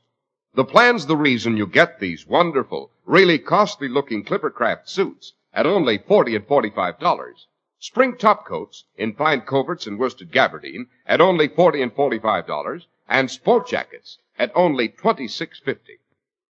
The 0.55 0.65
plan's 0.65 1.05
the 1.05 1.15
reason 1.15 1.55
you 1.55 1.67
get 1.67 1.99
these 1.99 2.25
wonderful, 2.25 2.89
really 3.05 3.37
costly 3.37 3.87
looking 3.87 4.25
Clippercraft 4.25 4.89
suits 4.89 5.33
at 5.53 5.67
only 5.67 5.99
40 5.99 6.35
and 6.37 6.47
45 6.47 6.97
dollars. 6.97 7.45
Spring 7.77 8.17
top 8.17 8.47
coats 8.47 8.85
in 8.97 9.13
fine 9.13 9.41
coverts 9.41 9.85
and 9.85 9.99
worsted 9.99 10.31
gabardine 10.31 10.87
at 11.05 11.21
only 11.21 11.47
40 11.47 11.83
and 11.83 11.93
45 11.93 12.47
dollars, 12.47 12.87
and 13.07 13.29
sport 13.29 13.67
jackets 13.67 14.17
at 14.37 14.51
only 14.55 14.89
26.50. 14.89 15.77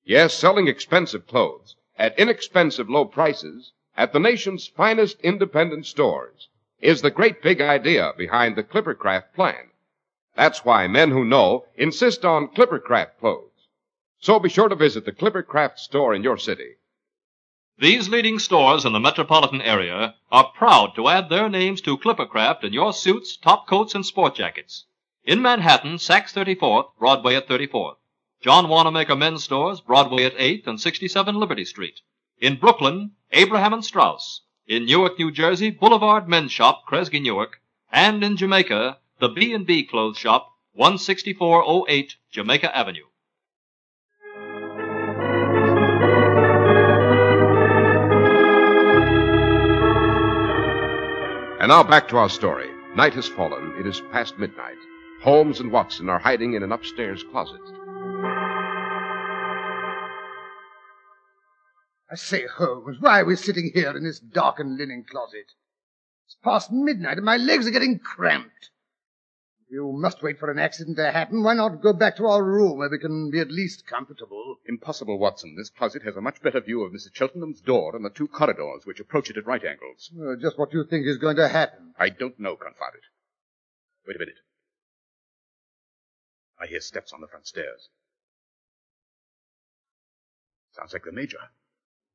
Yes, 0.05 0.35
selling 0.35 0.69
expensive 0.69 1.27
clothes 1.27 1.77
at 1.99 2.19
inexpensive 2.19 2.91
low 2.91 3.05
prices 3.05 3.73
at 3.97 4.13
the 4.13 4.21
nation's 4.21 4.67
finest 4.67 5.21
independent 5.21 5.87
stores 5.87 6.49
is 6.81 7.03
the 7.03 7.11
great 7.11 7.43
big 7.43 7.61
idea 7.61 8.13
behind 8.17 8.57
the 8.57 8.63
Clippercraft 8.63 9.33
plan. 9.35 9.71
That's 10.37 10.65
why 10.65 10.89
men 10.89 11.11
who 11.11 11.25
know 11.25 11.67
insist 11.77 12.25
on 12.25 12.49
Clippercraft 12.49 13.19
clothes. 13.21 13.69
So 14.19 14.39
be 14.39 14.49
sure 14.49 14.69
to 14.69 14.75
visit 14.75 15.05
the 15.05 15.13
Clippercraft 15.13 15.79
store 15.79 16.15
in 16.15 16.23
your 16.23 16.39
city. 16.39 16.77
These 17.79 18.09
leading 18.09 18.39
stores 18.39 18.85
in 18.85 18.93
the 18.93 19.01
metropolitan 19.01 19.61
area 19.61 20.15
are 20.31 20.53
proud 20.53 20.95
to 20.95 21.09
add 21.09 21.29
their 21.29 21.49
names 21.49 21.81
to 21.83 21.99
Clippercraft 21.99 22.65
in 22.65 22.73
your 22.73 22.93
suits, 22.93 23.37
top 23.37 23.67
coats, 23.67 23.95
and 23.95 24.05
sport 24.05 24.35
jackets. 24.35 24.87
In 25.27 25.41
Manhattan, 25.41 25.95
Saks 25.95 26.35
34th, 26.35 26.89
Broadway 26.99 27.35
at 27.35 27.49
34th. 27.49 27.97
John 28.43 28.69
Wanamaker 28.69 29.17
Men's 29.17 29.43
Stores, 29.43 29.81
Broadway 29.81 30.25
at 30.25 30.37
8th 30.37 30.67
and 30.67 30.79
67 30.79 31.35
Liberty 31.35 31.65
Street. 31.65 32.01
In 32.41 32.57
Brooklyn, 32.57 33.13
Abraham 33.33 33.73
and 33.73 33.83
Straus. 33.83 34.43
In 34.67 34.85
Newark, 34.85 35.19
New 35.19 35.31
Jersey, 35.31 35.71
Boulevard 35.71 36.29
Men's 36.29 36.53
Shop, 36.53 36.83
Kresge 36.87 37.23
Newark. 37.23 37.63
And 37.91 38.23
in 38.23 38.37
Jamaica, 38.37 38.99
the 39.19 39.31
B&B 39.31 39.85
Clothes 39.85 40.19
Shop, 40.19 40.53
16408 40.77 42.17
Jamaica 42.31 42.77
Avenue. 42.77 43.07
And 51.61 51.71
now 51.71 51.83
back 51.83 52.09
to 52.09 52.19
our 52.19 52.29
story. 52.29 52.69
Night 52.95 53.15
has 53.15 53.27
fallen. 53.27 53.73
It 53.79 53.87
is 53.87 54.03
past 54.13 54.39
midnight. 54.39 54.77
Holmes 55.25 55.59
and 55.59 55.73
Watson 55.73 56.11
are 56.11 56.19
hiding 56.19 56.53
in 56.53 56.63
an 56.63 56.71
upstairs 56.71 57.25
closet. 57.31 57.63
I 62.11 62.15
say, 62.15 62.45
Holmes, 62.47 62.99
why 63.01 63.21
are 63.21 63.25
we 63.25 63.35
sitting 63.35 63.71
here 63.73 63.97
in 63.97 64.05
this 64.05 64.19
darkened 64.19 64.77
linen 64.77 65.07
closet? 65.11 65.53
It's 66.27 66.37
past 66.45 66.71
midnight 66.71 67.17
and 67.17 67.25
my 67.25 67.39
legs 67.39 67.67
are 67.67 67.71
getting 67.71 68.01
cramped. 68.01 68.69
If 69.63 69.73
you 69.73 69.93
must 69.93 70.23
wait 70.23 70.39
for 70.39 70.51
an 70.51 70.59
accident 70.59 70.99
to 70.99 71.11
happen, 71.11 71.43
why 71.43 71.55
not 71.55 71.81
go 71.81 71.95
back 71.95 72.19
to 72.19 72.27
our 72.27 72.45
room 72.45 72.77
where 72.77 72.91
we 72.91 72.99
can 72.99 73.31
be 73.31 73.41
at 73.41 73.51
least 73.51 73.87
comfortable? 73.87 74.57
Impossible, 74.67 75.19
Watson. 75.19 75.57
This 75.57 75.71
closet 75.71 76.03
has 76.03 76.17
a 76.17 76.21
much 76.21 76.43
better 76.43 76.61
view 76.61 76.83
of 76.83 76.93
Mrs. 76.93 77.15
Cheltenham's 77.15 77.63
door 77.63 77.97
and 77.97 78.05
the 78.05 78.11
two 78.11 78.29
corridors 78.29 78.85
which 78.85 79.01
approach 79.01 79.31
it 79.31 79.39
at 79.39 79.47
right 79.47 79.65
angles. 79.65 80.13
Uh, 80.21 80.37
just 80.39 80.59
what 80.59 80.75
you 80.75 80.85
think 80.85 81.07
is 81.07 81.17
going 81.17 81.37
to 81.37 81.49
happen. 81.49 81.95
I 81.99 82.11
don't 82.11 82.39
know, 82.39 82.57
confound 82.57 82.97
it. 82.97 83.05
Wait 84.07 84.17
a 84.17 84.19
minute. 84.19 84.37
I 86.61 86.67
hear 86.67 86.81
steps 86.81 87.13
on 87.13 87.21
the 87.21 87.29
front 87.29 87.47
stairs. 87.47 87.89
Sounds 90.73 90.93
like 90.93 91.05
the 91.05 91.13
Major. 91.13 91.39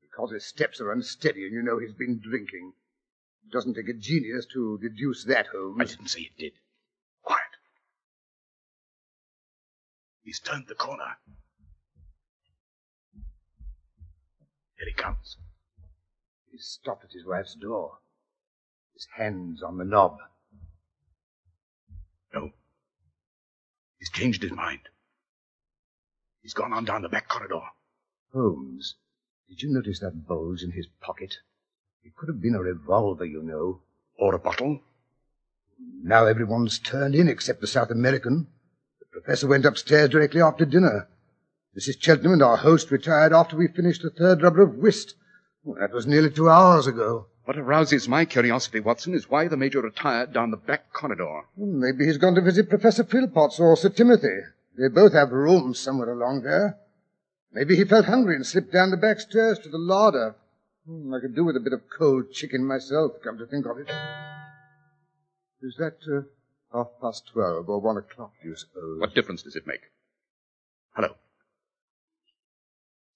Because 0.02 0.32
his 0.32 0.46
steps 0.46 0.82
are 0.82 0.92
unsteady 0.92 1.46
and 1.46 1.54
you 1.54 1.62
know 1.62 1.80
he's 1.80 1.94
been 1.94 2.20
drinking. 2.20 2.74
It 3.46 3.52
doesn't 3.52 3.76
take 3.76 3.88
a 3.90 3.94
genius 3.94 4.46
to 4.54 4.78
deduce 4.80 5.24
that, 5.26 5.48
Holmes. 5.48 5.80
I 5.80 5.86
didn't 5.86 6.10
say 6.10 6.22
it 6.22 6.38
did. 6.38 6.54
Quiet. 7.24 7.42
He's 10.24 10.40
turned 10.40 10.68
the 10.68 10.76
corner. 10.76 11.18
Here 14.78 14.88
he 14.88 14.94
comes. 14.94 15.38
He's 16.52 16.66
stopped 16.66 17.04
at 17.04 17.12
his 17.12 17.26
wife's 17.26 17.56
door. 17.56 18.00
His 18.94 19.08
hand's 19.16 19.64
on 19.64 19.78
the 19.78 19.86
knob. 19.86 20.18
No. 22.34 22.52
He's 24.00 24.10
changed 24.10 24.42
his 24.42 24.52
mind. 24.52 24.90
He's 26.42 26.54
gone 26.54 26.74
on 26.74 26.86
down 26.86 27.02
the 27.02 27.10
back 27.10 27.28
corridor. 27.28 27.62
Holmes, 28.34 28.96
did 29.50 29.62
you 29.62 29.70
notice 29.74 30.00
that 30.00 30.26
bulge 30.28 30.64
in 30.64 30.72
his 30.72 30.88
pocket? 31.02 31.40
It 32.04 32.16
could 32.16 32.30
have 32.30 32.42
been 32.42 32.56
a 32.56 32.62
revolver, 32.62 33.26
you 33.26 33.44
know. 33.44 33.82
Or 34.18 34.34
a 34.34 34.40
bottle. 34.40 34.82
Now 36.02 36.26
everyone's 36.26 36.80
turned 36.80 37.14
in 37.16 37.28
except 37.28 37.62
the 37.62 37.68
South 37.68 37.92
American. 37.92 38.48
The 39.00 39.06
professor 39.06 39.48
went 39.48 39.66
upstairs 39.66 40.10
directly 40.10 40.42
after 40.42 40.66
dinner. 40.66 41.08
Mrs. 41.78 42.02
Cheltenham 42.02 42.34
and 42.34 42.44
our 42.44 42.58
host 42.58 42.92
retired 42.92 43.34
after 43.34 43.56
we 43.56 43.68
finished 43.68 44.02
the 44.02 44.10
third 44.10 44.42
rubber 44.42 44.62
of 44.62 44.76
whist. 44.76 45.16
Well, 45.64 45.80
that 45.80 45.94
was 45.94 46.08
nearly 46.08 46.30
two 46.30 46.50
hours 46.50 46.88
ago. 46.88 47.28
What 47.50 47.58
arouses 47.58 48.08
my 48.08 48.26
curiosity, 48.26 48.80
Watson, 48.80 49.16
is 49.16 49.28
why 49.28 49.48
the 49.48 49.58
Major 49.58 49.82
retired 49.82 50.32
down 50.32 50.52
the 50.52 50.58
back 50.58 50.94
corridor. 50.94 51.46
Maybe 51.58 52.06
he's 52.06 52.20
gone 52.20 52.36
to 52.36 52.42
visit 52.42 52.70
Professor 52.70 53.04
Philpotts 53.04 53.60
or 53.60 53.76
Sir 53.76 53.90
Timothy. 53.90 54.42
They 54.78 54.88
both 54.88 55.14
have 55.14 55.32
rooms 55.32 55.80
somewhere 55.80 56.12
along 56.12 56.44
there. 56.44 56.78
Maybe 57.52 57.76
he 57.76 57.86
felt 57.86 58.06
hungry 58.06 58.36
and 58.36 58.46
slipped 58.46 58.72
down 58.72 58.92
the 58.92 58.98
back 58.98 59.20
stairs 59.20 59.58
to 59.64 59.70
the 59.70 59.80
larder. 59.80 60.36
Hmm, 60.86 61.12
I 61.12 61.22
could 61.22 61.36
do 61.36 61.44
with 61.44 61.56
a 61.56 61.60
bit 61.60 61.74
of 61.74 61.90
cold 61.90 62.32
chicken 62.32 62.68
myself, 62.68 63.14
come 63.24 63.40
to 63.40 63.48
think 63.48 63.66
of 63.66 63.80
it. 63.80 63.90
Is 65.64 65.76
that 65.80 65.98
uh, 66.08 66.28
half 66.72 66.90
past 67.02 67.32
twelve 67.34 67.68
or 67.68 67.80
one 67.80 67.98
o'clock, 67.98 68.34
do 68.44 68.50
you 68.50 68.56
suppose? 68.56 69.00
What 69.00 69.16
difference 69.16 69.42
does 69.42 69.56
it 69.56 69.66
make? 69.66 69.82
Hello. 70.94 71.16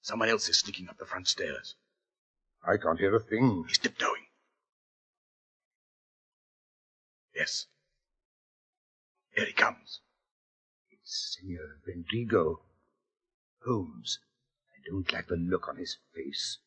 Someone 0.02 0.30
else 0.30 0.50
is 0.50 0.58
sneaking 0.58 0.90
up 0.90 0.98
the 0.98 1.06
front 1.06 1.28
stairs. 1.28 1.76
I 2.66 2.78
can't 2.78 2.98
hear 2.98 3.16
a 3.16 3.20
thing. 3.20 3.66
He's 3.68 3.78
tiptoeing. 3.78 4.23
Yes. 7.36 7.68
Here 9.36 9.46
he 9.46 9.54
comes. 9.54 10.00
It's 10.92 11.38
Senor 11.40 11.80
Vendrigo. 11.88 12.60
Holmes, 13.66 14.20
I 14.74 14.90
don't 14.90 15.12
like 15.14 15.28
the 15.28 15.36
look 15.36 15.68
on 15.70 15.78
his 15.78 15.98
face. 16.14 16.58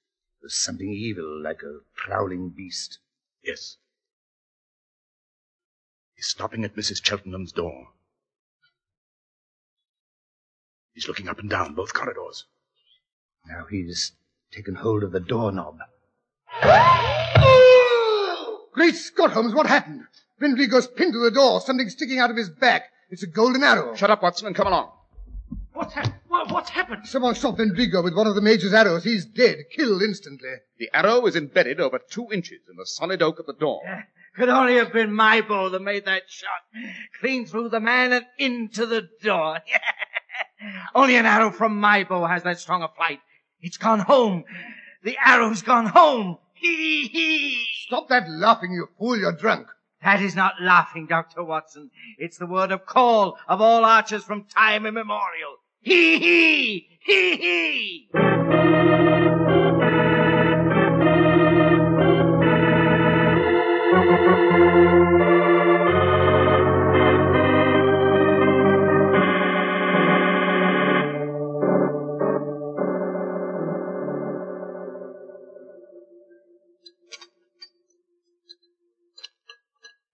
There's 0.40 0.54
something 0.54 0.90
evil, 0.90 1.42
like 1.42 1.62
a 1.62 1.80
prowling 1.94 2.50
beast. 2.50 2.98
Yes. 3.44 3.76
He's 6.14 6.26
stopping 6.26 6.64
at 6.64 6.74
Mrs. 6.74 7.04
Cheltenham's 7.04 7.52
door. 7.52 7.88
He's 10.94 11.06
looking 11.06 11.28
up 11.28 11.38
and 11.38 11.50
down 11.50 11.74
both 11.74 11.92
corridors. 11.92 12.44
Now 13.46 13.66
he's 13.70 14.12
taken 14.50 14.76
hold 14.76 15.02
of 15.02 15.12
the 15.12 15.20
doorknob. 15.20 15.78
Great 18.72 18.94
Scott, 18.94 19.32
Holmes, 19.32 19.54
what 19.54 19.66
happened? 19.66 20.06
Vendrigo's 20.40 20.86
pinned 20.86 21.12
to 21.12 21.18
the 21.20 21.30
door, 21.30 21.60
something 21.60 21.88
sticking 21.88 22.18
out 22.18 22.30
of 22.30 22.36
his 22.36 22.50
back. 22.50 22.84
It's 23.10 23.22
a 23.22 23.26
golden 23.26 23.62
arrow. 23.62 23.94
Shut 23.94 24.10
up, 24.10 24.22
Watson, 24.22 24.46
and 24.48 24.56
come 24.56 24.66
along. 24.66 24.90
What's, 25.72 25.92
hap- 25.92 26.22
what, 26.28 26.50
what's 26.50 26.70
happened? 26.70 27.06
Someone 27.06 27.34
shot 27.34 27.58
Vendrigo 27.58 28.02
with 28.02 28.14
one 28.14 28.26
of 28.26 28.34
the 28.34 28.40
Major's 28.40 28.72
arrows. 28.72 29.04
He's 29.04 29.24
dead, 29.26 29.58
killed 29.74 30.02
instantly. 30.02 30.54
The 30.78 30.88
arrow 30.92 31.26
is 31.26 31.36
embedded 31.36 31.80
over 31.80 31.98
two 31.98 32.28
inches 32.32 32.60
in 32.68 32.76
the 32.76 32.86
solid 32.86 33.22
oak 33.22 33.38
of 33.38 33.46
the 33.46 33.52
door. 33.52 33.82
Could 34.36 34.48
only 34.48 34.76
have 34.76 34.92
been 34.92 35.12
my 35.12 35.40
bow 35.42 35.68
that 35.70 35.80
made 35.82 36.06
that 36.06 36.24
shot. 36.28 36.48
Clean 37.20 37.46
through 37.46 37.70
the 37.70 37.80
man 37.80 38.12
and 38.12 38.26
into 38.38 38.86
the 38.86 39.08
door. 39.22 39.58
only 40.94 41.16
an 41.16 41.26
arrow 41.26 41.50
from 41.50 41.78
my 41.78 42.04
bow 42.04 42.24
has 42.26 42.42
that 42.42 42.58
strong 42.58 42.82
a 42.82 42.88
flight. 42.88 43.20
It's 43.60 43.78
gone 43.78 44.00
home. 44.00 44.44
The 45.04 45.16
arrow's 45.24 45.62
gone 45.62 45.86
home. 45.86 46.38
Hee 46.54 47.08
hee. 47.08 47.66
Stop 47.86 48.08
that 48.08 48.28
laughing, 48.28 48.72
you 48.72 48.88
fool. 48.98 49.18
You're 49.18 49.32
drunk. 49.32 49.68
That 50.02 50.22
is 50.22 50.36
not 50.36 50.54
laughing, 50.60 51.06
Dr. 51.06 51.42
Watson. 51.42 51.90
It's 52.18 52.38
the 52.38 52.46
word 52.46 52.70
of 52.70 52.86
call 52.86 53.38
of 53.48 53.60
all 53.60 53.84
archers 53.84 54.24
from 54.24 54.44
time 54.44 54.86
immemorial. 54.86 55.56
Hee 55.82 56.18
hee! 56.18 56.88
Hee 57.00 57.36
hee! 57.36 58.08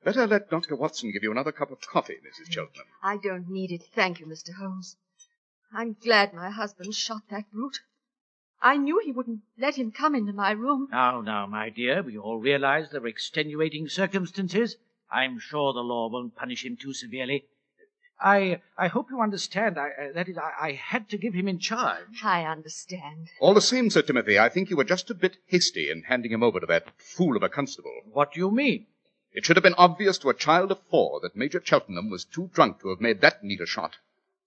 Better 0.04 0.26
let 0.26 0.50
Dr. 0.50 0.74
Watson 0.74 1.12
give 1.12 1.22
you 1.22 1.30
another 1.30 1.52
cup 1.52 1.70
of 1.70 1.80
coffee, 1.80 2.16
Mrs. 2.16 2.52
Cheltenham. 2.52 2.86
I 3.02 3.18
don't 3.18 3.48
need 3.48 3.70
it, 3.70 3.82
thank 3.94 4.18
you, 4.18 4.26
Mr. 4.26 4.54
Holmes. 4.54 4.96
I'm 5.72 5.96
glad 6.02 6.34
my 6.34 6.50
husband 6.50 6.94
shot 6.94 7.22
that 7.30 7.50
brute. 7.52 7.80
I 8.60 8.76
knew 8.76 9.00
he 9.04 9.12
wouldn't 9.12 9.40
let 9.58 9.76
him 9.76 9.92
come 9.92 10.14
into 10.14 10.32
my 10.32 10.52
room. 10.52 10.88
Now, 10.90 11.20
now, 11.20 11.46
my 11.46 11.68
dear, 11.70 12.02
we 12.02 12.18
all 12.18 12.38
realize 12.38 12.90
there 12.90 13.02
are 13.02 13.06
extenuating 13.06 13.88
circumstances. 13.88 14.76
I'm 15.10 15.38
sure 15.38 15.72
the 15.72 15.80
law 15.80 16.08
won't 16.08 16.36
punish 16.36 16.64
him 16.64 16.76
too 16.80 16.94
severely. 16.94 17.44
I 18.20 18.60
I 18.78 18.86
hope 18.86 19.08
you 19.10 19.20
understand. 19.20 19.78
I, 19.78 19.88
uh, 19.88 20.12
that 20.14 20.28
is, 20.28 20.38
I, 20.38 20.68
I 20.68 20.72
had 20.72 21.08
to 21.10 21.18
give 21.18 21.34
him 21.34 21.48
in 21.48 21.58
charge. 21.58 22.22
I 22.22 22.44
understand. 22.44 23.28
All 23.40 23.52
the 23.52 23.60
same, 23.60 23.90
Sir 23.90 24.02
Timothy, 24.02 24.38
I 24.38 24.48
think 24.48 24.70
you 24.70 24.76
were 24.76 24.84
just 24.84 25.10
a 25.10 25.14
bit 25.14 25.38
hasty 25.46 25.90
in 25.90 26.02
handing 26.02 26.30
him 26.30 26.42
over 26.42 26.60
to 26.60 26.66
that 26.66 26.86
fool 26.98 27.36
of 27.36 27.42
a 27.42 27.48
constable. 27.48 28.02
What 28.12 28.32
do 28.32 28.40
you 28.40 28.50
mean? 28.52 28.86
It 29.34 29.46
should 29.46 29.56
have 29.56 29.62
been 29.62 29.74
obvious 29.74 30.18
to 30.18 30.28
a 30.28 30.34
child 30.34 30.70
of 30.70 30.82
four 30.90 31.18
that 31.20 31.34
Major 31.36 31.60
Cheltenham 31.64 32.10
was 32.10 32.24
too 32.24 32.50
drunk 32.52 32.80
to 32.80 32.90
have 32.90 33.00
made 33.00 33.22
that 33.22 33.42
neat 33.42 33.66
shot. 33.66 33.96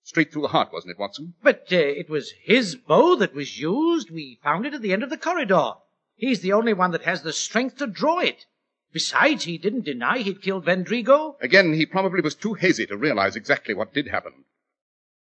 Straight 0.03 0.31
through 0.31 0.43
the 0.43 0.49
heart, 0.49 0.71
wasn't 0.71 0.91
it, 0.91 0.99
Watson? 0.99 1.33
But 1.41 1.67
uh, 1.71 1.77
it 1.77 2.07
was 2.07 2.31
his 2.43 2.75
bow 2.75 3.15
that 3.15 3.33
was 3.33 3.59
used. 3.59 4.11
We 4.11 4.39
found 4.43 4.67
it 4.67 4.75
at 4.75 4.83
the 4.83 4.93
end 4.93 5.01
of 5.01 5.09
the 5.09 5.17
corridor. 5.17 5.73
He's 6.15 6.41
the 6.41 6.53
only 6.53 6.73
one 6.73 6.91
that 6.91 7.01
has 7.01 7.23
the 7.23 7.33
strength 7.33 7.77
to 7.77 7.87
draw 7.87 8.19
it. 8.19 8.45
Besides, 8.93 9.45
he 9.45 9.57
didn't 9.57 9.85
deny 9.85 10.19
he'd 10.19 10.43
killed 10.43 10.65
Vendrigo. 10.65 11.35
Again, 11.41 11.73
he 11.73 11.87
probably 11.87 12.21
was 12.21 12.35
too 12.35 12.53
hazy 12.53 12.85
to 12.85 12.95
realize 12.95 13.35
exactly 13.35 13.73
what 13.73 13.93
did 13.93 14.09
happen. 14.09 14.45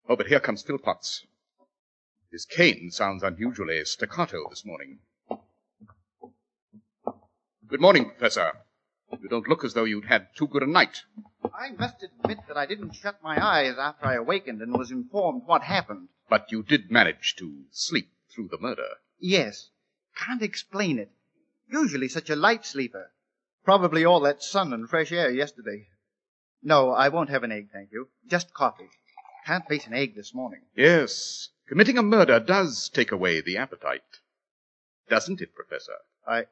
Oh, 0.07 0.17
but 0.17 0.27
here 0.27 0.41
comes 0.41 0.63
Philpotts. 0.63 1.25
His 2.31 2.45
cane 2.45 2.91
sounds 2.91 3.23
unusually 3.23 3.83
staccato 3.87 4.47
this 4.51 4.67
morning. 4.67 4.99
Good 7.67 7.81
morning, 7.81 8.11
Professor. 8.11 8.53
You 9.21 9.29
don't 9.29 9.49
look 9.49 9.65
as 9.65 9.75
though 9.75 9.85
you'd 9.85 10.05
had 10.05 10.29
too 10.37 10.47
good 10.47 10.63
a 10.63 10.67
night. 10.67 11.03
I 11.45 11.71
must 11.73 12.03
admit 12.03 12.39
that 12.47 12.57
I 12.57 12.67
didn't 12.67 12.95
shut 12.95 13.23
my 13.23 13.43
eyes 13.45 13.77
after 13.79 14.07
I 14.07 14.15
awakened 14.15 14.61
and 14.61 14.73
was 14.73 14.91
informed 14.91 15.43
what 15.47 15.63
happened. 15.63 16.09
But 16.29 16.53
you 16.53 16.63
did 16.63 16.91
manage 16.91 17.35
to 17.37 17.65
sleep 17.71 18.11
through 18.35 18.49
the 18.49 18.59
murder. 18.59 18.97
Yes. 19.19 19.71
Can't 20.17 20.43
explain 20.43 20.99
it. 20.99 21.11
Usually 21.71 22.09
such 22.09 22.31
a 22.31 22.37
light 22.37 22.67
sleeper. 22.67 23.11
Probably 23.65 24.05
all 24.05 24.21
that 24.21 24.43
sun 24.43 24.73
and 24.73 24.89
fresh 24.89 25.13
air 25.13 25.31
yesterday. 25.31 25.89
No, 26.63 26.91
I 26.91 27.09
won't 27.09 27.31
have 27.31 27.45
an 27.45 27.53
egg, 27.53 27.69
thank 27.73 27.93
you. 27.93 28.09
Just 28.27 28.53
coffee. 28.53 28.91
Can't 29.47 29.67
face 29.67 29.87
an 29.87 29.95
egg 29.95 30.15
this 30.15 30.35
morning. 30.35 30.61
Yes, 30.75 31.49
committing 31.67 31.97
a 31.99 32.03
murder 32.03 32.41
does 32.41 32.89
take 32.89 33.13
away 33.13 33.41
the 33.41 33.57
appetite. 33.57 34.03
Doesn't 35.09 35.41
it, 35.41 35.55
Professor? 35.55 35.97
I. 36.27 36.47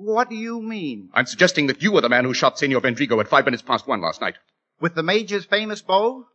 What 0.00 0.30
do 0.30 0.34
you 0.34 0.62
mean? 0.62 1.10
I'm 1.12 1.26
suggesting 1.26 1.66
that 1.66 1.82
you 1.82 1.92
were 1.92 2.00
the 2.00 2.08
man 2.08 2.24
who 2.24 2.32
shot 2.32 2.58
Senor 2.58 2.80
Vendrigo 2.80 3.20
at 3.20 3.28
five 3.28 3.44
minutes 3.44 3.62
past 3.62 3.86
one 3.86 4.00
last 4.00 4.22
night. 4.22 4.36
With 4.80 4.94
the 4.94 5.02
Major's 5.02 5.44
famous 5.44 5.82
bow? 5.82 6.26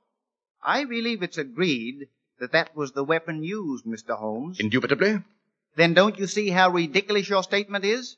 I 0.63 0.83
believe 0.83 1.23
it's 1.23 1.39
agreed 1.39 2.09
that 2.39 2.51
that 2.51 2.75
was 2.75 2.91
the 2.91 3.03
weapon 3.03 3.43
used, 3.43 3.85
Mr. 3.85 4.15
Holmes. 4.15 4.59
Indubitably. 4.59 5.23
Then 5.75 5.95
don't 5.95 6.19
you 6.19 6.27
see 6.27 6.49
how 6.49 6.69
ridiculous 6.69 7.27
your 7.27 7.41
statement 7.41 7.85
is? 7.85 8.17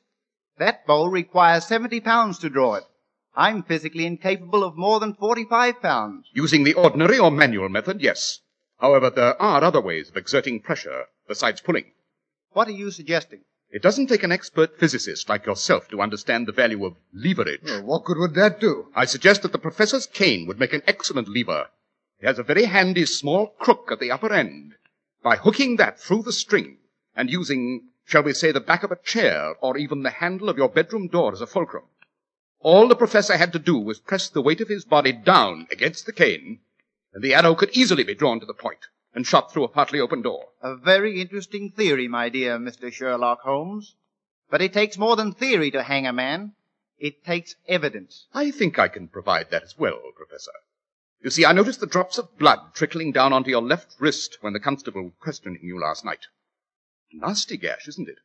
That 0.58 0.86
bow 0.86 1.06
requires 1.06 1.64
70 1.66 2.00
pounds 2.00 2.38
to 2.40 2.50
draw 2.50 2.74
it. 2.74 2.84
I'm 3.34 3.62
physically 3.62 4.04
incapable 4.04 4.62
of 4.62 4.76
more 4.76 5.00
than 5.00 5.14
45 5.14 5.80
pounds. 5.80 6.26
Using 6.34 6.64
the 6.64 6.74
ordinary 6.74 7.18
or 7.18 7.30
manual 7.30 7.70
method, 7.70 8.02
yes. 8.02 8.40
However, 8.78 9.08
there 9.08 9.40
are 9.40 9.64
other 9.64 9.80
ways 9.80 10.10
of 10.10 10.16
exerting 10.18 10.60
pressure 10.60 11.04
besides 11.26 11.62
pulling. 11.62 11.86
What 12.50 12.68
are 12.68 12.72
you 12.72 12.90
suggesting? 12.90 13.40
It 13.70 13.82
doesn't 13.82 14.06
take 14.06 14.22
an 14.22 14.32
expert 14.32 14.78
physicist 14.78 15.28
like 15.28 15.44
yourself 15.44 15.88
to 15.88 16.00
understand 16.00 16.48
the 16.48 16.52
value 16.52 16.86
of 16.86 16.96
leverage. 17.12 17.60
Well, 17.62 17.82
what 17.82 18.04
good 18.04 18.16
would 18.16 18.32
that 18.34 18.60
do? 18.60 18.90
I 18.94 19.04
suggest 19.04 19.42
that 19.42 19.52
the 19.52 19.58
professor's 19.58 20.06
cane 20.06 20.46
would 20.46 20.58
make 20.58 20.72
an 20.72 20.82
excellent 20.86 21.28
lever. 21.28 21.68
It 22.18 22.26
has 22.26 22.38
a 22.38 22.42
very 22.42 22.64
handy 22.64 23.04
small 23.04 23.48
crook 23.58 23.90
at 23.92 24.00
the 24.00 24.10
upper 24.10 24.32
end. 24.32 24.74
By 25.22 25.36
hooking 25.36 25.76
that 25.76 26.00
through 26.00 26.22
the 26.22 26.32
string 26.32 26.78
and 27.14 27.28
using, 27.28 27.88
shall 28.06 28.22
we 28.22 28.32
say, 28.32 28.52
the 28.52 28.60
back 28.60 28.84
of 28.84 28.90
a 28.90 29.02
chair 29.04 29.54
or 29.60 29.76
even 29.76 30.02
the 30.02 30.10
handle 30.10 30.48
of 30.48 30.56
your 30.56 30.70
bedroom 30.70 31.08
door 31.08 31.32
as 31.32 31.42
a 31.42 31.46
fulcrum, 31.46 31.84
all 32.60 32.88
the 32.88 32.96
professor 32.96 33.36
had 33.36 33.52
to 33.52 33.58
do 33.58 33.78
was 33.78 34.00
press 34.00 34.30
the 34.30 34.40
weight 34.40 34.62
of 34.62 34.68
his 34.68 34.86
body 34.86 35.12
down 35.12 35.68
against 35.70 36.06
the 36.06 36.12
cane, 36.12 36.60
and 37.12 37.22
the 37.22 37.34
arrow 37.34 37.54
could 37.54 37.76
easily 37.76 38.02
be 38.02 38.14
drawn 38.14 38.40
to 38.40 38.46
the 38.46 38.54
point 38.54 38.86
and 39.18 39.26
shot 39.26 39.50
through 39.52 39.64
a 39.64 39.68
partly 39.68 39.98
open 39.98 40.22
door. 40.22 40.46
A 40.62 40.76
very 40.76 41.20
interesting 41.20 41.72
theory, 41.72 42.06
my 42.06 42.28
dear 42.28 42.56
Mr. 42.56 42.92
Sherlock 42.92 43.40
Holmes. 43.40 43.96
But 44.48 44.62
it 44.62 44.72
takes 44.72 44.96
more 44.96 45.16
than 45.16 45.32
theory 45.32 45.72
to 45.72 45.82
hang 45.82 46.06
a 46.06 46.12
man. 46.12 46.52
It 47.00 47.24
takes 47.24 47.56
evidence. 47.66 48.26
I 48.32 48.52
think 48.52 48.78
I 48.78 48.86
can 48.86 49.08
provide 49.08 49.50
that 49.50 49.64
as 49.64 49.76
well, 49.76 49.98
Professor. 50.14 50.52
You 51.20 51.30
see, 51.30 51.44
I 51.44 51.50
noticed 51.50 51.80
the 51.80 51.86
drops 51.88 52.16
of 52.18 52.38
blood 52.38 52.60
trickling 52.74 53.10
down 53.10 53.32
onto 53.32 53.50
your 53.50 53.60
left 53.60 53.96
wrist 53.98 54.38
when 54.40 54.52
the 54.52 54.60
constable 54.60 55.02
was 55.02 55.12
questioning 55.18 55.62
you 55.64 55.80
last 55.80 56.04
night. 56.04 56.28
Nasty 57.12 57.56
gash, 57.56 57.88
isn't 57.88 58.08
it? 58.08 58.18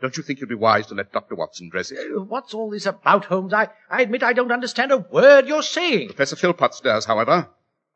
Don't 0.00 0.16
you 0.16 0.24
think 0.24 0.40
you'd 0.40 0.48
be 0.48 0.56
wise 0.56 0.88
to 0.88 0.96
let 0.96 1.12
Dr. 1.12 1.36
Watson 1.36 1.68
dress 1.68 1.92
it? 1.92 1.98
Uh, 2.12 2.22
What's 2.22 2.54
all 2.54 2.70
this 2.70 2.86
about, 2.86 3.26
Holmes? 3.26 3.52
I, 3.52 3.68
I 3.88 4.02
admit 4.02 4.24
I 4.24 4.32
don't 4.32 4.50
understand 4.50 4.90
a 4.90 4.98
word 4.98 5.46
you're 5.46 5.62
saying. 5.62 6.08
Professor 6.08 6.34
Philpotts 6.34 6.82
does, 6.82 7.04
however. 7.04 7.48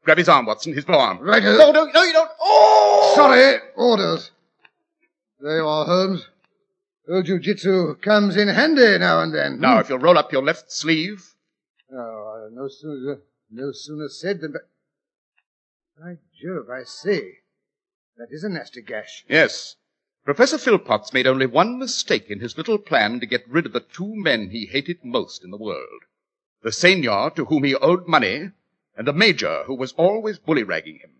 Grab 0.04 0.18
his 0.18 0.28
arm, 0.28 0.46
Watson, 0.46 0.74
his 0.74 0.84
bow 0.84 0.98
arm. 0.98 1.18
Right. 1.18 1.42
No, 1.42 1.70
no, 1.70 1.84
no, 1.84 2.02
you 2.02 2.12
don't. 2.12 2.30
Oh! 2.40 3.12
Sorry. 3.14 3.58
Orders. 3.76 4.30
There 5.40 5.58
you 5.58 5.66
are, 5.66 5.84
Holmes. 5.84 6.26
Old 7.08 7.26
jujitsu 7.26 8.00
comes 8.02 8.36
in 8.36 8.48
handy 8.48 8.98
now 8.98 9.20
and 9.20 9.34
then. 9.34 9.60
Now, 9.60 9.78
if 9.78 9.88
you'll 9.88 9.98
roll 9.98 10.18
up 10.18 10.32
your 10.32 10.42
left 10.42 10.70
sleeve. 10.70 11.34
Oh, 11.92 12.50
no 12.52 12.68
sooner, 12.68 13.20
no 13.50 13.72
sooner 13.72 14.08
said 14.08 14.40
than. 14.40 14.54
By 15.98 16.18
Jove, 16.40 16.68
I 16.70 16.84
see. 16.84 17.32
That 18.18 18.28
is 18.30 18.44
a 18.44 18.48
nasty 18.48 18.82
gash. 18.82 19.24
Yes. 19.28 19.76
Professor 20.24 20.58
Philpotts 20.58 21.14
made 21.14 21.26
only 21.26 21.46
one 21.46 21.78
mistake 21.78 22.28
in 22.28 22.40
his 22.40 22.58
little 22.58 22.78
plan 22.78 23.20
to 23.20 23.26
get 23.26 23.48
rid 23.48 23.64
of 23.64 23.72
the 23.72 23.80
two 23.80 24.14
men 24.14 24.50
he 24.50 24.66
hated 24.66 25.02
most 25.02 25.42
in 25.42 25.50
the 25.50 25.56
world. 25.56 26.02
The 26.62 26.72
senior 26.72 27.30
to 27.30 27.46
whom 27.46 27.64
he 27.64 27.74
owed 27.74 28.06
money, 28.06 28.50
and 28.98 29.06
the 29.06 29.12
major 29.12 29.62
who 29.66 29.74
was 29.74 29.92
always 29.92 30.38
bully-ragging 30.40 30.98
him. 30.98 31.12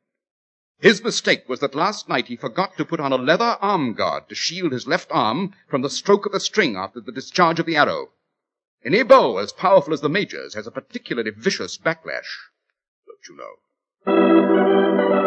His 0.81 1.03
mistake 1.03 1.49
was 1.49 1.61
that 1.61 1.75
last 1.75 2.09
night 2.09 2.27
he 2.27 2.37
forgot 2.37 2.77
to 2.77 2.85
put 2.85 3.01
on 3.01 3.13
a 3.13 3.17
leather 3.17 3.57
arm 3.61 3.95
guard 3.95 4.29
to 4.29 4.35
shield 4.35 4.73
his 4.73 4.87
left 4.87 5.09
arm 5.11 5.55
from 5.69 5.83
the 5.83 5.91
stroke 5.91 6.27
of 6.27 6.33
the 6.33 6.41
string 6.41 6.77
after 6.77 7.01
the 7.01 7.13
discharge 7.13 7.59
of 7.59 7.67
the 7.67 7.77
arrow. 7.77 8.11
Any 8.85 9.03
bow 9.05 9.39
as 9.39 9.53
powerful 9.53 9.95
as 9.95 10.01
the 10.01 10.09
major's 10.09 10.55
has 10.55 10.67
a 10.67 10.73
particularly 10.73 11.31
vicious 11.31 11.79
backlash, 11.79 12.51
don't 13.07 13.29
you 13.29 13.37
know? 13.37 15.18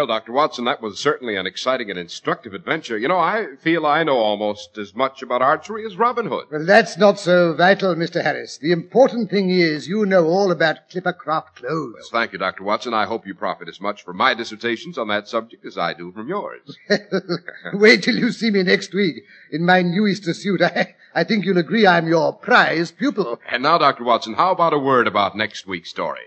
Well, 0.00 0.06
Dr. 0.06 0.32
Watson, 0.32 0.64
that 0.64 0.80
was 0.80 0.98
certainly 0.98 1.36
an 1.36 1.46
exciting 1.46 1.90
and 1.90 1.98
instructive 1.98 2.54
adventure. 2.54 2.96
You 2.96 3.06
know, 3.06 3.18
I 3.18 3.56
feel 3.58 3.84
I 3.84 4.02
know 4.02 4.16
almost 4.16 4.78
as 4.78 4.94
much 4.94 5.20
about 5.20 5.42
archery 5.42 5.84
as 5.84 5.98
Robin 5.98 6.24
Hood. 6.24 6.46
Well, 6.50 6.64
that's 6.64 6.96
not 6.96 7.18
so 7.18 7.52
vital, 7.52 7.94
Mr. 7.94 8.22
Harris. 8.22 8.56
The 8.56 8.72
important 8.72 9.28
thing 9.28 9.50
is 9.50 9.88
you 9.88 10.06
know 10.06 10.24
all 10.24 10.50
about 10.52 10.88
Clippercraft 10.88 11.56
clothes. 11.56 11.92
Well, 11.96 12.08
thank 12.22 12.32
you, 12.32 12.38
Dr. 12.38 12.64
Watson. 12.64 12.94
I 12.94 13.04
hope 13.04 13.26
you 13.26 13.34
profit 13.34 13.68
as 13.68 13.78
much 13.78 14.02
from 14.02 14.16
my 14.16 14.32
dissertations 14.32 14.96
on 14.96 15.08
that 15.08 15.28
subject 15.28 15.66
as 15.66 15.76
I 15.76 15.92
do 15.92 16.12
from 16.12 16.28
yours. 16.28 16.78
Wait 17.74 18.02
till 18.02 18.16
you 18.16 18.32
see 18.32 18.50
me 18.50 18.62
next 18.62 18.94
week 18.94 19.24
in 19.52 19.66
my 19.66 19.82
new 19.82 20.06
Easter 20.06 20.32
suit. 20.32 20.62
I, 20.62 20.94
I 21.14 21.24
think 21.24 21.44
you'll 21.44 21.58
agree 21.58 21.86
I'm 21.86 22.08
your 22.08 22.32
prize 22.32 22.90
pupil. 22.90 23.38
And 23.50 23.62
now, 23.62 23.76
Dr. 23.76 24.04
Watson, 24.04 24.32
how 24.32 24.50
about 24.50 24.72
a 24.72 24.78
word 24.78 25.06
about 25.06 25.36
next 25.36 25.66
week's 25.66 25.90
story? 25.90 26.22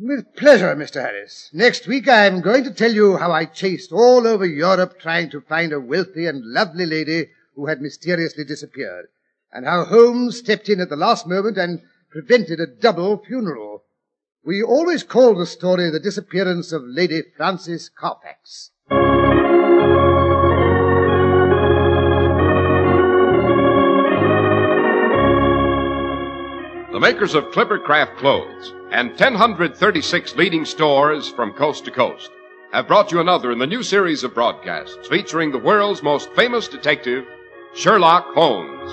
With 0.00 0.36
pleasure, 0.36 0.76
Mr. 0.76 1.00
Harris. 1.00 1.50
Next 1.52 1.88
week 1.88 2.06
I'm 2.06 2.40
going 2.40 2.62
to 2.62 2.70
tell 2.70 2.92
you 2.92 3.16
how 3.16 3.32
I 3.32 3.46
chased 3.46 3.90
all 3.90 4.28
over 4.28 4.46
Europe 4.46 5.00
trying 5.00 5.28
to 5.30 5.40
find 5.40 5.72
a 5.72 5.80
wealthy 5.80 6.26
and 6.26 6.44
lovely 6.44 6.86
lady 6.86 7.30
who 7.56 7.66
had 7.66 7.80
mysteriously 7.80 8.44
disappeared, 8.44 9.08
and 9.52 9.66
how 9.66 9.84
Holmes 9.84 10.38
stepped 10.38 10.68
in 10.68 10.78
at 10.80 10.88
the 10.88 10.94
last 10.94 11.26
moment 11.26 11.58
and 11.58 11.82
prevented 12.10 12.60
a 12.60 12.66
double 12.68 13.18
funeral. 13.18 13.82
We 14.44 14.62
always 14.62 15.02
call 15.02 15.34
the 15.34 15.46
story 15.46 15.90
the 15.90 15.98
disappearance 15.98 16.70
of 16.70 16.84
Lady 16.84 17.22
Frances 17.36 17.88
Carfax. 17.88 18.70
The 26.98 27.12
makers 27.12 27.36
of 27.36 27.52
Clippercraft 27.52 28.16
Clothes 28.16 28.74
and 28.90 29.10
1036 29.10 30.34
leading 30.34 30.64
stores 30.64 31.28
from 31.28 31.52
coast 31.52 31.84
to 31.84 31.92
coast 31.92 32.28
have 32.72 32.88
brought 32.88 33.12
you 33.12 33.20
another 33.20 33.52
in 33.52 33.60
the 33.60 33.68
new 33.68 33.84
series 33.84 34.24
of 34.24 34.34
broadcasts 34.34 35.06
featuring 35.06 35.52
the 35.52 35.58
world's 35.58 36.02
most 36.02 36.28
famous 36.32 36.66
detective, 36.66 37.24
Sherlock 37.72 38.34
Holmes. 38.34 38.90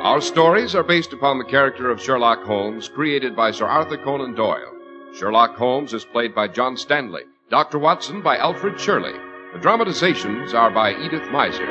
Our 0.00 0.20
stories 0.20 0.76
are 0.76 0.84
based 0.84 1.12
upon 1.12 1.38
the 1.38 1.44
character 1.44 1.90
of 1.90 2.00
Sherlock 2.00 2.44
Holmes 2.44 2.88
created 2.88 3.34
by 3.34 3.50
Sir 3.50 3.66
Arthur 3.66 3.96
Conan 3.96 4.36
Doyle. 4.36 4.76
Sherlock 5.12 5.56
Holmes 5.56 5.92
is 5.92 6.04
played 6.04 6.36
by 6.36 6.46
John 6.46 6.76
Stanley, 6.76 7.24
Dr. 7.50 7.80
Watson 7.80 8.22
by 8.22 8.36
Alfred 8.36 8.78
Shirley. 8.78 9.29
The 9.52 9.58
dramatizations 9.58 10.54
are 10.54 10.70
by 10.70 10.92
Edith 10.92 11.28
Meiser. 11.28 11.66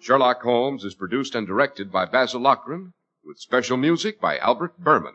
Sherlock 0.00 0.42
Holmes 0.42 0.84
is 0.84 0.94
produced 0.94 1.34
and 1.34 1.46
directed 1.46 1.90
by 1.90 2.04
Basil 2.06 2.40
Loughrane, 2.40 2.92
with 3.24 3.38
special 3.38 3.76
music 3.76 4.20
by 4.20 4.38
Albert 4.38 4.82
Buhrman. 4.82 5.14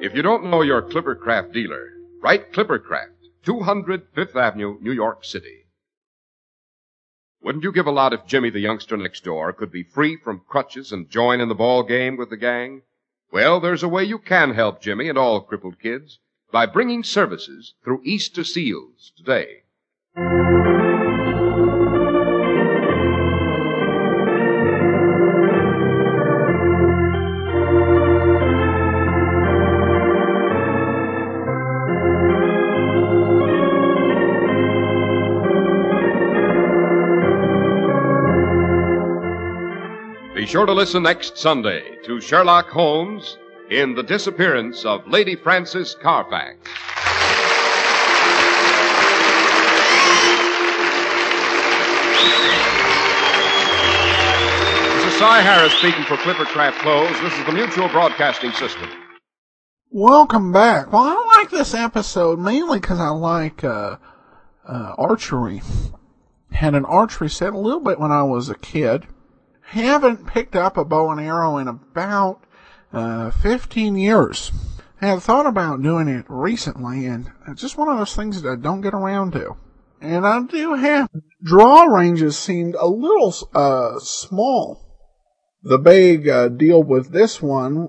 If 0.00 0.14
If 0.14 0.18
you 0.18 0.22
don't 0.22 0.48
know 0.48 0.62
your 0.62 0.80
Clippercraft 0.80 1.52
dealer, 1.52 1.88
write 2.22 2.52
Clippercraft, 2.52 3.23
200 3.44 4.08
Fifth 4.14 4.36
Avenue, 4.36 4.78
New 4.80 4.92
York 4.92 5.24
City. 5.24 5.66
Wouldn't 7.42 7.62
you 7.62 7.72
give 7.72 7.86
a 7.86 7.90
lot 7.90 8.14
if 8.14 8.26
Jimmy, 8.26 8.48
the 8.48 8.60
youngster 8.60 8.96
next 8.96 9.22
door, 9.22 9.52
could 9.52 9.70
be 9.70 9.82
free 9.82 10.16
from 10.16 10.40
crutches 10.48 10.92
and 10.92 11.10
join 11.10 11.40
in 11.40 11.50
the 11.50 11.54
ball 11.54 11.82
game 11.82 12.16
with 12.16 12.30
the 12.30 12.38
gang? 12.38 12.82
Well, 13.30 13.60
there's 13.60 13.82
a 13.82 13.88
way 13.88 14.04
you 14.04 14.18
can 14.18 14.54
help 14.54 14.80
Jimmy 14.80 15.10
and 15.10 15.18
all 15.18 15.42
crippled 15.42 15.78
kids 15.78 16.20
by 16.50 16.64
bringing 16.64 17.04
services 17.04 17.74
through 17.84 18.00
Easter 18.04 18.44
Seals 18.44 19.12
today. 19.14 19.64
Sure 40.54 40.66
to 40.66 40.72
listen 40.72 41.02
next 41.02 41.36
Sunday 41.36 41.96
to 42.04 42.20
Sherlock 42.20 42.68
Holmes 42.68 43.38
in 43.72 43.96
The 43.96 44.04
Disappearance 44.04 44.84
of 44.84 45.04
Lady 45.08 45.34
Frances 45.34 45.96
Carfax. 46.00 46.56
This 54.94 55.12
is 55.12 55.18
Cy 55.18 55.40
Harris 55.40 55.72
speaking 55.72 56.04
for 56.04 56.14
Clippercraft 56.18 56.74
Clothes. 56.74 57.20
This 57.20 57.36
is 57.36 57.46
the 57.46 57.52
Mutual 57.52 57.88
Broadcasting 57.88 58.52
System. 58.52 58.88
Welcome 59.90 60.52
back. 60.52 60.92
Well, 60.92 61.02
I 61.02 61.38
like 61.40 61.50
this 61.50 61.74
episode 61.74 62.38
mainly 62.38 62.78
because 62.78 63.00
I 63.00 63.08
like 63.08 63.64
uh, 63.64 63.96
uh, 64.68 64.94
archery. 64.96 65.62
Had 66.52 66.76
an 66.76 66.84
archery 66.84 67.28
set 67.28 67.54
a 67.54 67.58
little 67.58 67.80
bit 67.80 67.98
when 67.98 68.12
I 68.12 68.22
was 68.22 68.48
a 68.48 68.54
kid. 68.54 69.08
Haven't 69.66 70.26
picked 70.26 70.54
up 70.54 70.76
a 70.76 70.84
bow 70.84 71.10
and 71.10 71.20
arrow 71.20 71.58
in 71.58 71.68
about 71.68 72.40
uh, 72.92 73.30
15 73.30 73.96
years. 73.96 74.52
I 75.00 75.06
had 75.06 75.22
thought 75.22 75.46
about 75.46 75.82
doing 75.82 76.08
it 76.08 76.24
recently, 76.28 77.06
and 77.06 77.30
it's 77.48 77.60
just 77.60 77.76
one 77.76 77.88
of 77.88 77.98
those 77.98 78.14
things 78.14 78.40
that 78.40 78.50
I 78.50 78.56
don't 78.56 78.80
get 78.80 78.94
around 78.94 79.32
to. 79.32 79.56
And 80.00 80.26
I 80.26 80.42
do 80.42 80.74
have 80.74 81.08
draw 81.42 81.84
ranges 81.84 82.38
seemed 82.38 82.74
a 82.74 82.86
little 82.86 83.34
uh, 83.54 83.98
small. 83.98 84.80
The 85.62 85.78
big 85.78 86.28
uh, 86.28 86.48
deal 86.48 86.82
with 86.82 87.10
this 87.10 87.40
one 87.42 87.88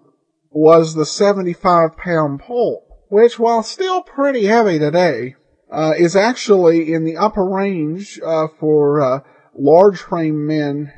was 0.50 0.96
the 0.96 1.06
75 1.06 1.98
pound 1.98 2.40
pole, 2.40 3.06
which 3.10 3.38
while 3.38 3.64
still 3.64 4.02
pretty 4.02 4.46
heavy 4.46 4.80
today, 4.80 5.36
uh, 5.72 5.94
is 5.98 6.16
actually 6.16 6.94
in 6.94 7.04
the 7.04 7.18
upper 7.18 7.46
range 7.46 8.20
uh, 8.26 8.48
for 8.60 9.02
uh, 9.02 9.20
large 9.58 10.00
frame 10.00 10.48
men 10.48 10.94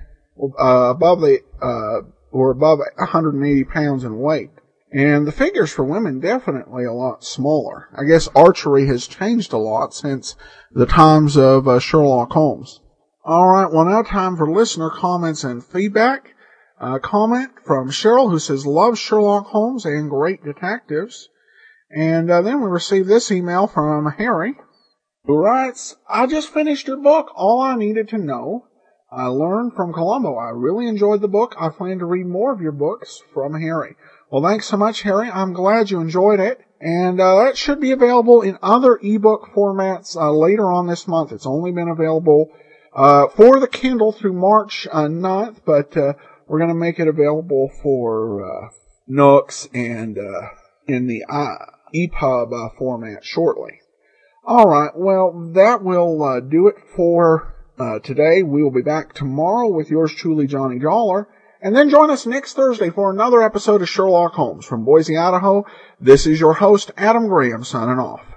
uh, 0.59 0.89
above 0.89 1.21
the 1.21 1.39
uh, 1.61 2.07
or 2.31 2.51
above 2.51 2.79
180 2.97 3.63
pounds 3.65 4.03
in 4.03 4.19
weight. 4.19 4.51
And 4.91 5.27
the 5.27 5.31
figures 5.31 5.71
for 5.71 5.83
women 5.83 6.19
definitely 6.19 6.85
a 6.85 6.93
lot 6.93 7.23
smaller. 7.23 7.89
I 7.97 8.05
guess 8.05 8.29
archery 8.35 8.87
has 8.87 9.07
changed 9.07 9.51
a 9.51 9.57
lot 9.57 9.93
since 9.93 10.35
the 10.71 10.85
times 10.85 11.37
of 11.37 11.67
uh, 11.67 11.79
Sherlock 11.79 12.31
Holmes. 12.31 12.79
All 13.25 13.49
right, 13.49 13.71
well 13.71 13.85
now 13.85 14.03
time 14.03 14.37
for 14.37 14.49
listener 14.49 14.89
comments 14.89 15.43
and 15.43 15.63
feedback. 15.63 16.33
A 16.79 16.99
comment 16.99 17.51
from 17.65 17.89
Cheryl 17.89 18.29
who 18.29 18.39
says 18.39 18.65
loves 18.65 18.99
Sherlock 18.99 19.47
Holmes 19.47 19.85
and 19.85 20.09
great 20.09 20.43
detectives. 20.43 21.27
And 21.89 22.29
uh, 22.29 22.41
then 22.41 22.61
we 22.61 22.69
received 22.69 23.09
this 23.09 23.31
email 23.31 23.67
from 23.67 24.05
Harry 24.17 24.55
who 25.25 25.35
writes, 25.35 25.97
I 26.09 26.25
just 26.25 26.53
finished 26.53 26.87
your 26.87 26.97
book, 26.97 27.31
All 27.35 27.59
I 27.59 27.75
Needed 27.75 28.07
to 28.09 28.17
Know. 28.17 28.66
I 29.17 29.25
learned 29.25 29.73
from 29.73 29.93
Columbo. 29.93 30.35
I 30.35 30.49
really 30.49 30.85
enjoyed 30.85 31.21
the 31.21 31.27
book. 31.27 31.55
I 31.59 31.69
plan 31.69 31.97
to 31.99 32.05
read 32.05 32.27
more 32.27 32.53
of 32.53 32.61
your 32.61 32.71
books 32.71 33.19
from 33.33 33.59
Harry. 33.59 33.95
Well, 34.29 34.43
thanks 34.43 34.67
so 34.67 34.77
much, 34.77 35.01
Harry. 35.01 35.27
I'm 35.27 35.53
glad 35.53 35.89
you 35.89 35.99
enjoyed 35.99 36.39
it. 36.39 36.61
And 36.79 37.19
uh, 37.19 37.45
that 37.45 37.57
should 37.57 37.81
be 37.81 37.89
available 37.89 38.43
in 38.43 38.59
other 38.61 38.99
ebook 39.01 39.49
formats 39.55 40.15
uh, 40.15 40.31
later 40.31 40.71
on 40.71 40.85
this 40.85 41.07
month. 41.07 41.31
It's 41.31 41.47
only 41.47 41.71
been 41.71 41.87
available 41.87 42.51
uh, 42.95 43.29
for 43.29 43.59
the 43.59 43.67
Kindle 43.67 44.11
through 44.11 44.33
March 44.33 44.87
9th, 44.93 45.61
but 45.65 45.97
uh, 45.97 46.13
we're 46.45 46.59
going 46.59 46.69
to 46.69 46.75
make 46.75 46.99
it 46.99 47.07
available 47.07 47.71
for 47.81 48.45
uh, 48.45 48.69
Nooks 49.07 49.67
and 49.73 50.19
uh, 50.19 50.49
in 50.87 51.07
the 51.07 51.23
EPUB 51.95 52.77
format 52.77 53.25
shortly. 53.25 53.79
All 54.43 54.69
right, 54.69 54.91
well, 54.95 55.51
that 55.55 55.81
will 55.83 56.39
do 56.41 56.67
it 56.67 56.75
for 56.95 57.56
uh, 57.79 57.99
today. 57.99 58.43
We 58.43 58.63
will 58.63 58.71
be 58.71 58.81
back 58.81 59.13
tomorrow 59.13 59.67
with 59.67 59.89
yours 59.89 60.13
truly, 60.13 60.47
Johnny 60.47 60.79
Dollar. 60.79 61.27
And 61.61 61.75
then 61.75 61.89
join 61.89 62.11
us 62.11 62.25
next 62.25 62.53
Thursday 62.53 62.91
for 62.91 63.09
another 63.09 63.41
episode 63.41 63.81
of 63.81 63.89
Sherlock 63.89 64.33
Holmes. 64.33 64.65
From 64.65 64.85
Boise, 64.85 65.17
Idaho, 65.17 65.65
this 65.99 66.27
is 66.27 66.39
your 66.39 66.53
host, 66.53 66.91
Adam 66.97 67.27
Graham, 67.27 67.63
signing 67.63 67.99
off. 67.99 68.36